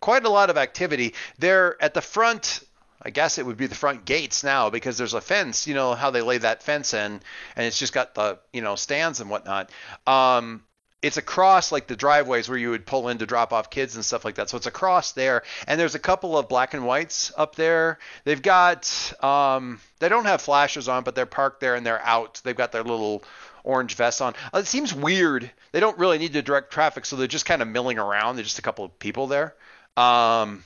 [0.00, 1.14] quite a lot of activity.
[1.38, 2.62] They're at the front.
[3.00, 5.66] I guess it would be the front gates now because there's a fence.
[5.66, 7.20] You know how they lay that fence in,
[7.54, 9.70] and it's just got the you know stands and whatnot.
[10.06, 10.62] Um,
[11.02, 14.04] it's across like the driveways where you would pull in to drop off kids and
[14.04, 14.48] stuff like that.
[14.48, 17.98] So it's across there, and there's a couple of black and whites up there.
[18.24, 22.40] They've got um, they don't have flashers on, but they're parked there and they're out.
[22.44, 23.22] They've got their little
[23.62, 24.34] orange vests on.
[24.52, 25.50] Uh, It seems weird.
[25.72, 28.36] They don't really need to direct traffic, so they're just kind of milling around.
[28.36, 29.54] There's just a couple of people there.
[29.96, 30.64] Um,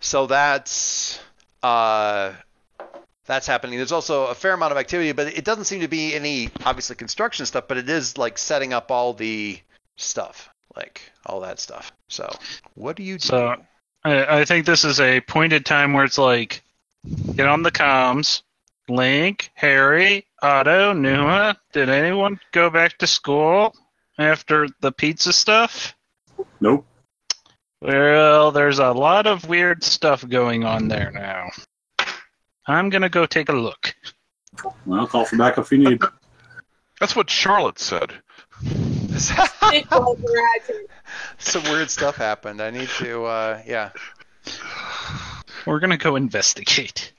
[0.00, 1.20] so that's
[1.62, 2.32] uh,
[3.26, 3.76] that's happening.
[3.76, 6.96] There's also a fair amount of activity, but it doesn't seem to be any obviously
[6.96, 9.58] construction stuff, but it is like setting up all the
[9.96, 11.92] stuff, like all that stuff.
[12.08, 12.30] So
[12.74, 13.26] what do you do?
[13.26, 13.56] So-
[14.04, 16.62] I, I think this is a pointed time where it's like,
[17.34, 18.42] get on the comms.
[18.88, 21.56] Link, Harry, Otto, Numa.
[21.72, 23.74] Did anyone go back to school
[24.16, 25.96] after the pizza stuff?
[26.60, 26.86] Nope.
[27.80, 31.48] Well, there's a lot of weird stuff going on there now.
[32.66, 33.94] I'm gonna go take a look.
[34.84, 36.00] Well, call for backup if you need.
[37.00, 38.12] That's what Charlotte said.
[38.62, 40.90] It was tragic.
[41.38, 42.60] Some weird stuff happened.
[42.60, 43.90] I need to, uh, yeah.
[45.66, 47.12] We're gonna go investigate.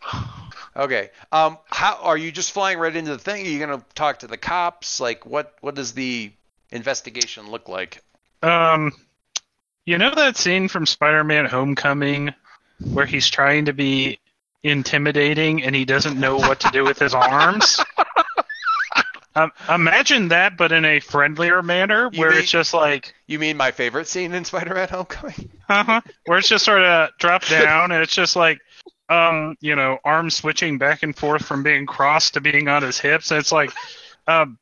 [0.76, 1.10] Okay.
[1.32, 3.46] Um, how are you just flying right into the thing?
[3.46, 5.00] Are you gonna talk to the cops?
[5.00, 6.32] Like, what what does the
[6.72, 8.04] investigation look like?
[8.44, 8.92] Um,
[9.86, 12.34] you know that scene from Spider-Man: Homecoming
[12.94, 14.20] where he's trying to be
[14.64, 17.80] intimidating and he doesn't know what to do with his arms?
[19.36, 23.38] Um, imagine that, but in a friendlier manner, You where mean- it's just like, You
[23.38, 25.52] mean my favorite scene in Spider-Man: Homecoming?
[25.70, 28.58] uh-huh, where it's just sort of drop down and it's just like,
[29.10, 32.98] um, you know, arms switching back and forth from being crossed to being on his
[33.00, 33.30] hips.
[33.30, 33.70] And it's like,
[34.28, 34.58] um,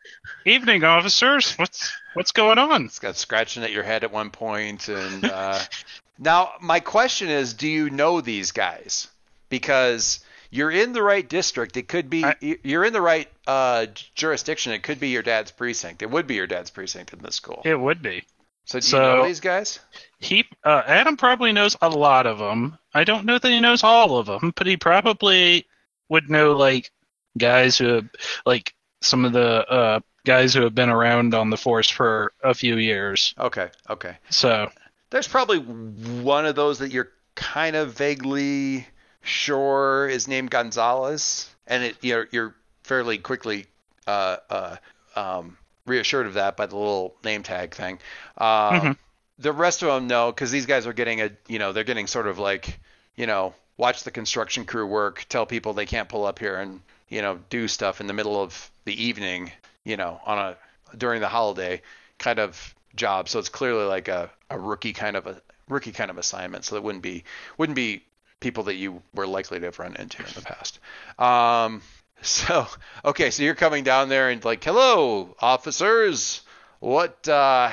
[0.46, 1.54] evening, officers.
[1.54, 2.84] What's what's going on?
[2.84, 5.58] It's got scratching at your head at one point, and uh,
[6.20, 9.08] now my question is, do you know these guys?
[9.50, 10.20] Because
[10.50, 11.78] you're in the right district.
[11.78, 14.72] It could be I- you're in the right uh, jurisdiction.
[14.74, 16.02] It could be your dad's precinct.
[16.02, 17.62] It would be your dad's precinct in this school.
[17.66, 18.24] It would be.
[18.66, 19.80] So do you know these guys?
[20.18, 22.78] He uh, Adam probably knows a lot of them.
[22.93, 25.68] I don't know that he knows all of them, but he probably
[26.10, 26.91] would know like
[27.38, 28.10] guys who have
[28.46, 32.54] like some of the uh, guys who have been around on the force for a
[32.56, 33.36] few years.
[33.38, 34.18] Okay, okay.
[34.32, 34.72] So
[35.12, 38.88] There's probably one of those that you're kind of vaguely
[39.26, 43.65] sure is named Gonzalez, and it you're you're fairly quickly
[44.07, 44.76] uh, uh,
[45.15, 47.99] um, reassured of that by the little name tag thing.
[48.38, 48.47] Um,
[48.82, 48.97] Mhm.
[49.38, 52.07] The rest of them know because these guys are getting a you know they're getting
[52.07, 52.80] sort of like
[53.17, 56.80] you know watch the construction crew work, tell people they can't pull up here and
[57.09, 59.51] you know do stuff in the middle of the evening,
[59.84, 60.57] you know on a
[60.97, 61.82] during the holiday
[62.17, 63.28] kind of job.
[63.28, 66.63] So it's clearly like a, a rookie kind of a rookie kind of assignment.
[66.63, 67.26] So it wouldn't be
[67.57, 68.03] wouldn't be
[68.40, 70.80] people that you were likely to have run into in the past.
[71.20, 71.82] Um,
[72.22, 72.68] so
[73.06, 76.42] okay, so you're coming down there and like, hello, officers.
[76.80, 77.28] What?
[77.28, 77.72] Uh,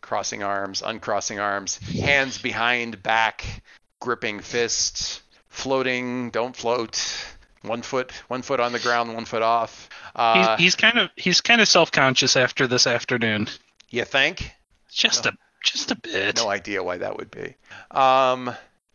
[0.00, 3.44] crossing arms, uncrossing arms, hands behind back,
[4.00, 7.24] gripping fists, floating, don't float.
[7.62, 9.88] One foot, one foot on the ground, one foot off.
[10.16, 13.48] Uh, he's, he's kind of he's kind of self conscious after this afternoon.
[13.90, 14.50] you think?
[14.90, 15.32] Just a
[15.62, 16.36] just a bit.
[16.36, 17.54] No idea why that would be.
[17.90, 18.50] Um,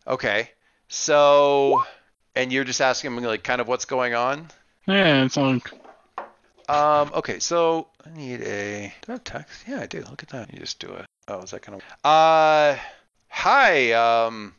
[0.07, 0.49] okay.
[0.87, 1.83] So,
[2.35, 4.47] and you're just asking me like kind of what's going on?
[4.87, 5.71] Yeah, it's like
[6.69, 8.93] Um, okay, so I need a.
[9.01, 9.63] Do I have text?
[9.67, 10.01] Yeah, I do.
[10.09, 10.53] Look at that.
[10.53, 11.05] You just do it.
[11.27, 11.79] Oh, is that gonna?
[12.03, 12.77] Uh,
[13.29, 14.53] hi, um,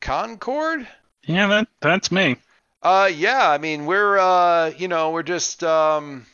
[0.00, 0.86] Concord.
[1.24, 2.36] yeah, that that's me.
[2.82, 3.50] Uh, yeah.
[3.50, 6.26] I mean, we're uh, you know, we're just um,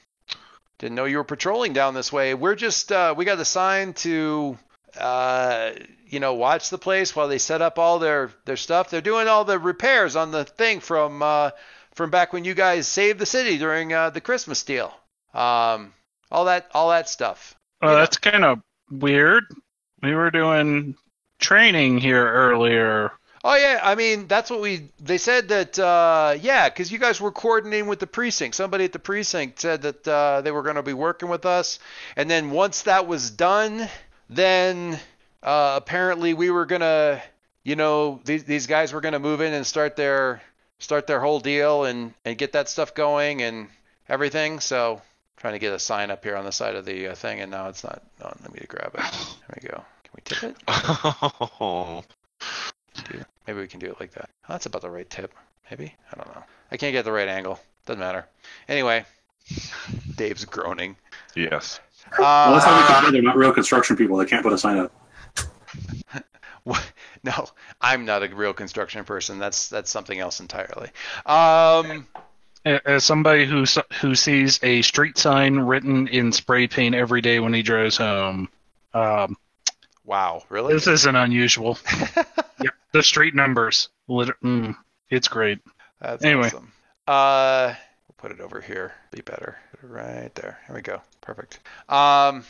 [0.79, 2.35] didn't know you were patrolling down this way.
[2.35, 4.59] We're just uh, we got assigned to
[4.99, 5.71] uh,
[6.15, 8.89] you know, watch the place while they set up all their their stuff.
[8.89, 11.51] They're doing all the repairs on the thing from uh
[11.95, 14.93] from back when you guys saved the city during uh, the Christmas deal.
[15.35, 15.93] Um,
[16.31, 17.55] all that all that stuff.
[17.83, 17.99] Well, Yeah.
[17.99, 18.61] that's kind of
[18.91, 19.45] weird.
[20.03, 20.97] We were doing
[21.39, 23.13] training here earlier.
[23.47, 24.89] Oh yeah, I mean that's what we.
[25.01, 28.55] They said that uh, yeah, because you guys were coordinating with the precinct.
[28.57, 31.79] Somebody at the precinct said that uh, they were going to be working with us,
[32.17, 33.87] and then once that was done,
[34.31, 34.99] then
[35.45, 37.23] uh, apparently we were gonna,
[37.63, 40.43] you know, these these guys were gonna move in and start their
[40.79, 43.69] start their whole deal and and get that stuff going and
[44.09, 44.61] everything.
[44.61, 45.01] So
[45.37, 47.51] trying to get a sign up here on the side of the uh, thing, and
[47.51, 48.03] now it's not.
[48.23, 49.01] Oh, let me grab it.
[49.01, 49.77] There we go.
[49.77, 50.57] Can we tip it?
[50.67, 52.03] Oh.
[53.11, 53.25] do.
[53.47, 54.31] Maybe we can do it like that.
[54.49, 55.33] Oh, that's about the right tip.
[55.71, 55.95] Maybe?
[56.13, 56.45] I don't know.
[56.71, 57.59] I can't get the right angle.
[57.87, 58.27] Doesn't matter.
[58.69, 59.05] Anyway,
[60.17, 60.97] Dave's groaning.
[61.35, 61.81] yes.
[62.19, 64.17] Well, that's how we Uh, can tell they're not real construction people.
[64.17, 64.93] They can't put a sign up.
[67.25, 67.47] no,
[67.81, 69.39] I'm not a real construction person.
[69.39, 70.91] That's that's something else entirely.
[71.27, 72.07] Um,
[72.65, 73.65] As somebody who
[74.01, 78.49] who sees a street sign written in spray paint every day when he drives home,
[78.95, 79.37] um,
[80.05, 80.73] wow, really?
[80.73, 81.77] this isn't unusual.
[82.63, 84.75] yep, the street numbers, mm,
[85.11, 85.59] it's great.
[86.01, 86.47] That's Anyway.
[86.47, 86.73] awesome.
[87.07, 87.75] Uh,
[88.09, 88.95] we'll put it over here.
[89.11, 89.59] Be better.
[89.83, 90.59] Right there.
[90.67, 91.03] Here we go.
[91.21, 91.59] Perfect.
[91.91, 92.45] Um,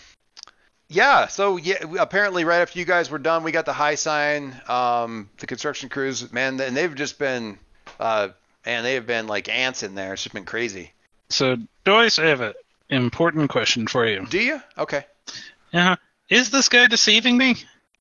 [0.95, 1.27] yeah.
[1.27, 4.55] So yeah, we- apparently right after you guys were done, we got the high sign.
[4.69, 7.59] Um, the construction crews, man, and they've just been,
[8.01, 8.29] uh,
[8.65, 10.13] man, they have been like ants in there.
[10.15, 10.93] It's just been crazy.
[11.31, 12.55] So, Joyce, I have an
[12.91, 14.27] important question for you.
[14.27, 14.61] Do you?
[14.79, 15.05] Okay.
[15.73, 15.97] Uh,
[16.29, 17.57] is this guy deceiving me?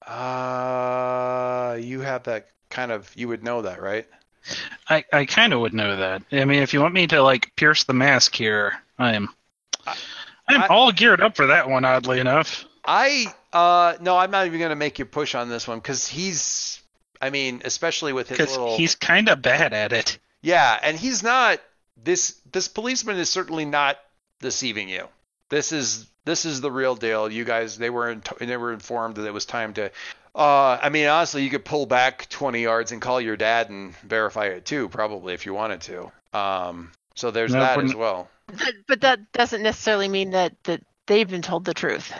[0.06, 3.10] Uh, you have that kind of.
[3.16, 4.06] You would know that, right?
[4.90, 6.22] I, I kind of would know that.
[6.32, 9.30] I mean, if you want me to like pierce the mask here, I'm
[9.88, 11.86] I'm I- all geared up for that one.
[11.86, 15.80] Oddly enough, I uh no, I'm not even gonna make you push on this one
[15.80, 16.82] because he's.
[17.22, 18.76] I mean, especially with his because little.
[18.76, 20.20] he's kind of bad at it.
[20.42, 21.62] Yeah, and he's not
[22.02, 23.98] this this policeman is certainly not
[24.42, 25.08] deceiving you.
[25.50, 27.32] This is this is the real deal.
[27.32, 29.92] You guys, they were in, they were informed that it was time to.
[30.36, 33.96] Uh, I mean, honestly, you could pull back 20 yards and call your dad and
[33.98, 36.12] verify it too, probably if you wanted to.
[36.38, 38.30] Um, so there's No, that as well.
[38.48, 42.12] But, but that doesn't necessarily mean that, that they've been told the truth.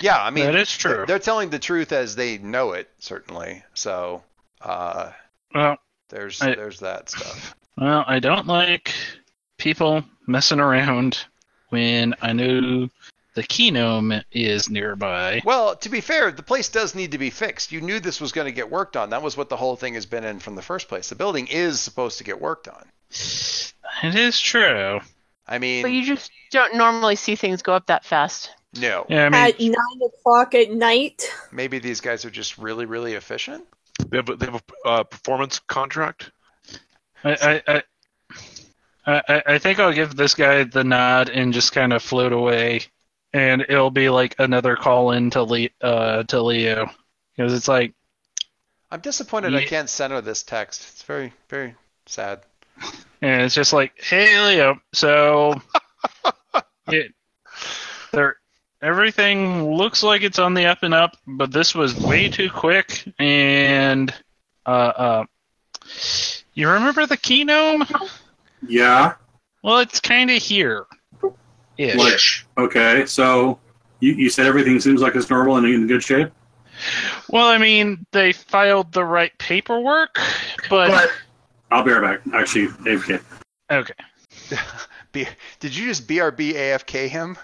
[0.00, 1.04] Yeah, I mean, that is true.
[1.06, 3.62] they're telling the truth as they know it, certainly.
[3.74, 4.22] So
[4.60, 5.10] uh,
[5.54, 5.76] Well,
[6.08, 7.54] there's I- there's that stuff.
[7.76, 8.92] well, I don't like
[9.58, 11.24] people messing around
[11.70, 12.88] when I know
[13.34, 15.40] the Keynome is nearby.
[15.44, 17.72] Well, to be fair, the place does need to be fixed.
[17.72, 19.10] You knew this was going to get worked on.
[19.10, 21.08] That was what the whole thing has been in from the first place.
[21.08, 22.84] The building is supposed to get worked on.
[24.02, 25.00] It is true.
[25.48, 28.50] I mean, But you just don't normally see things go up that fast.
[28.74, 29.06] No.
[29.08, 31.30] Yeah, I At nine o'clock at night.
[31.50, 33.64] Maybe these guys are just really, really efficient.
[34.08, 36.30] They have a, they have a uh, performance contract.
[37.24, 37.82] I, I,
[39.06, 42.32] I, I, I think I'll give this guy the nod and just kind of float
[42.32, 42.82] away,
[43.32, 46.90] and it'll be like another call in to Le- uh, to Leo,
[47.36, 47.94] because it's like,
[48.90, 50.86] I'm disappointed I can't center this text.
[50.92, 51.74] It's very, very
[52.06, 52.42] sad.
[53.22, 55.60] and it's just like, hey Leo, so
[56.88, 57.12] it,
[58.12, 58.36] there,
[58.82, 63.04] everything looks like it's on the up and up, but this was way too quick,
[63.18, 64.12] and
[64.66, 65.24] uh, uh,
[66.54, 68.10] you remember the Keynome?
[68.66, 69.14] Yeah.
[69.62, 70.86] Well, it's kind of here.
[71.78, 72.46] Ish.
[72.58, 73.06] Okay.
[73.06, 73.58] So
[74.00, 76.30] you, you said everything seems like it's normal and in good shape.
[77.28, 80.18] Well, I mean, they filed the right paperwork,
[80.70, 81.10] but,
[81.70, 82.34] I'll be right back.
[82.34, 83.22] Actually, AFK.
[83.70, 83.94] okay.
[85.12, 85.28] B-
[85.60, 87.36] Did you just BRB AFK him?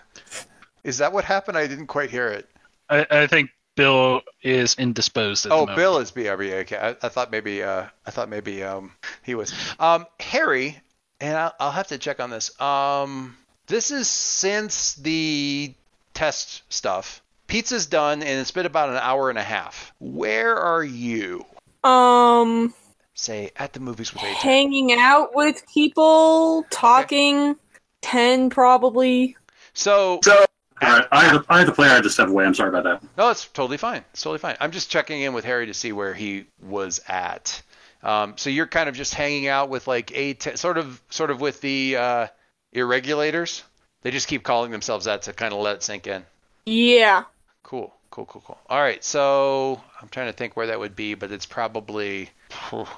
[0.85, 1.57] Is that what happened?
[1.59, 2.49] I didn't quite hear it.
[2.89, 5.76] I, I think Bill is indisposed at Oh, moment.
[5.76, 6.53] Bill is BRB.
[6.62, 9.53] Okay, I, I thought maybe uh, I thought maybe um, he was.
[9.79, 10.79] Um, Harry,
[11.20, 12.59] and I'll, I'll have to check on this.
[12.61, 15.74] Um, this is since the
[16.14, 17.22] test stuff.
[17.47, 19.93] Pizza's done, and it's been about an hour and a half.
[20.01, 21.45] Where are you?
[21.85, 22.74] Um,
[23.14, 24.35] Say at the movies with AJ.
[24.35, 27.57] hanging out with people, talking.
[28.03, 29.37] Ten probably.
[29.74, 30.45] So All
[30.83, 31.07] right.
[31.11, 31.89] I have, I have to play.
[31.89, 32.45] I had to step away.
[32.45, 33.03] I'm sorry about that.
[33.16, 34.05] No, it's totally fine.
[34.12, 34.57] It's totally fine.
[34.61, 37.62] I'm just checking in with Harry to see where he was at.
[38.03, 41.31] Um, so you're kind of just hanging out with like a t- sort of sort
[41.31, 42.26] of with the uh,
[42.74, 43.62] irregulators.
[44.03, 46.24] They just keep calling themselves that to kind of let it sink in.
[46.64, 47.24] Yeah.
[47.64, 48.59] Cool, cool, cool, cool.
[48.68, 52.31] All right, so I'm trying to think where that would be, but it's probably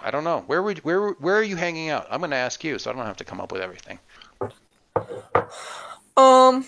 [0.05, 0.45] I don't know.
[0.47, 2.07] Where would where where are you hanging out?
[2.11, 3.99] I'm going to ask you, so I don't have to come up with everything.
[6.16, 6.66] Um,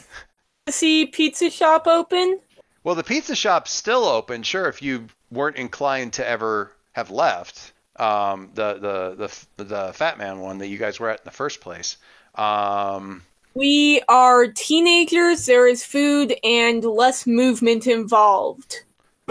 [0.70, 2.40] see pizza shop open.
[2.84, 4.42] Well, the pizza shop's still open.
[4.42, 10.18] Sure, if you weren't inclined to ever have left um, the, the the the Fat
[10.18, 11.96] Man one that you guys were at in the first place.
[12.34, 13.22] Um,
[13.54, 15.46] We are teenagers.
[15.46, 18.82] There is food and less movement involved.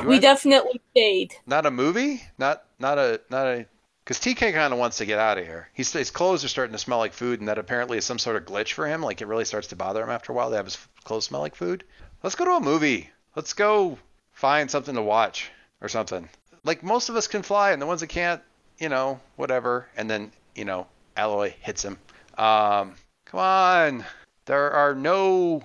[0.05, 1.35] We definitely stayed.
[1.45, 3.65] not a movie, not not a not a
[4.11, 5.69] because TK kind of wants to get out of here.
[5.73, 8.35] He's, his clothes are starting to smell like food, and that apparently is some sort
[8.35, 9.01] of glitch for him.
[9.01, 11.39] Like it really starts to bother him after a while to have his clothes smell
[11.39, 11.85] like food.
[12.21, 13.09] Let's go to a movie.
[13.37, 13.97] Let's go
[14.33, 15.49] find something to watch
[15.79, 16.27] or something.
[16.65, 18.41] Like most of us can fly, and the ones that can't,
[18.79, 19.87] you know, whatever.
[19.95, 21.97] And then you know, Alloy hits him.
[22.37, 24.05] Um, come on,
[24.43, 25.63] there are no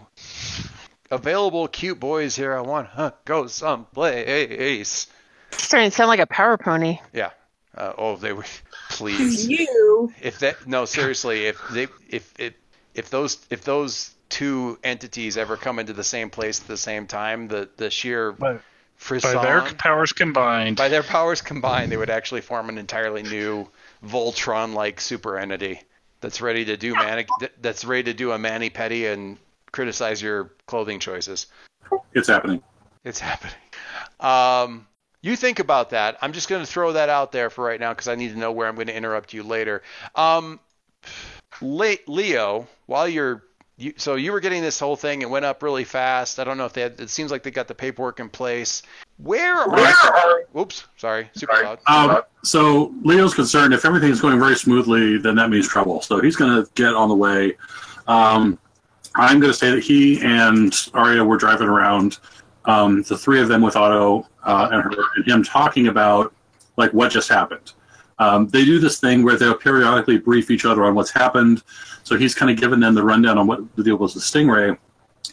[1.11, 2.55] available cute boys here.
[2.55, 5.09] I want to go someplace.
[5.51, 7.01] starting to sound like a power pony.
[7.12, 7.30] Yeah.
[7.77, 8.45] Uh, oh, they were.
[8.91, 9.47] Please.
[9.47, 10.12] You.
[10.22, 12.55] if that no seriously, if they if if
[12.95, 17.07] if those if those two entities ever come into the same place at the same
[17.07, 18.59] time, the the sheer By,
[18.97, 20.77] frisson by their powers combined.
[20.77, 23.68] by their powers combined, they would actually form an entirely new
[24.05, 25.83] Voltron-like super entity
[26.20, 27.27] that's ready to do mani-
[27.61, 29.37] that's ready to do a mani pedi and
[29.72, 31.47] criticize your clothing choices.
[32.14, 32.62] It's happening.
[33.05, 33.55] It's happening.
[34.18, 34.87] Um,
[35.27, 36.18] you think about that.
[36.22, 38.39] I'm just going to throw that out there for right now because I need to
[38.39, 39.83] know where I'm going to interrupt you later.
[40.14, 40.61] Um,
[41.61, 43.43] Le- Leo, while you're
[43.79, 46.41] you, so you were getting this whole thing, it went up really fast.
[46.41, 46.99] I don't know if they had.
[46.99, 48.83] It seems like they got the paperwork in place.
[49.18, 50.45] Where are?
[50.59, 51.79] Oops, sorry, super loud.
[51.87, 56.01] Um, so Leo's concerned if everything's going very smoothly, then that means trouble.
[56.01, 57.57] So he's going to get on the way.
[58.09, 58.59] Um,
[59.14, 62.18] I'm going to say that he and Arya were driving around,
[62.67, 66.35] um, the three of them with Otto uh, and her, and him talking about
[66.77, 67.73] like what just happened.
[68.19, 71.62] Um, they do this thing where they'll periodically brief each other on what's happened.
[72.03, 74.77] So he's kind of giving them the rundown on what the deal was with Stingray,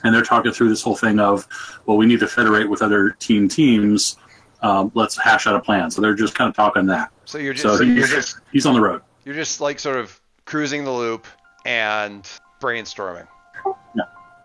[0.03, 1.47] and they're talking through this whole thing of,
[1.85, 4.17] well, we need to federate with other team teams.
[4.61, 5.91] Um, let's hash out a plan.
[5.91, 7.11] So they're just kind of talking that.
[7.25, 9.01] So you're just So you're he's, just he's on the road.
[9.25, 11.27] you're just like sort of cruising the loop
[11.65, 12.29] and
[12.61, 13.27] brainstorming.
[13.95, 14.03] Yeah.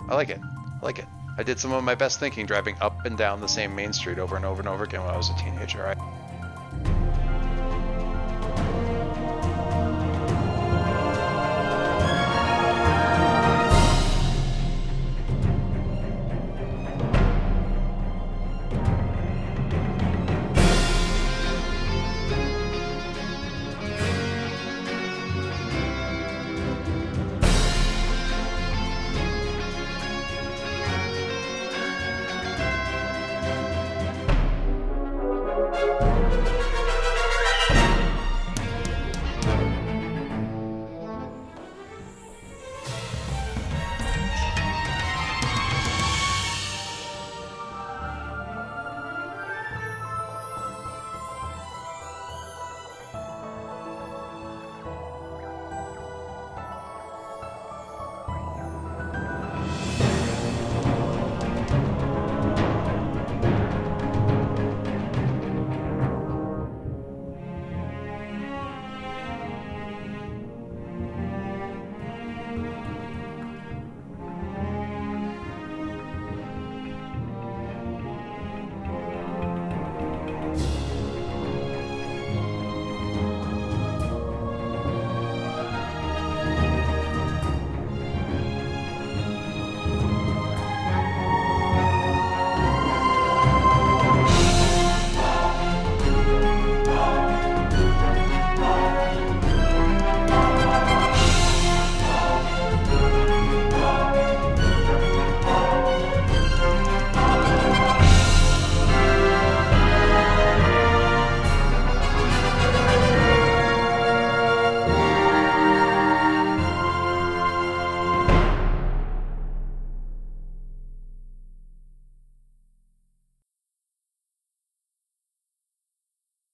[0.09, 0.41] I like it.
[0.41, 1.07] I like it.
[1.39, 4.18] I did some of my best thinking driving up and down the same main street
[4.18, 5.86] over and over and over again when I was a teenager.
[5.86, 5.95] I,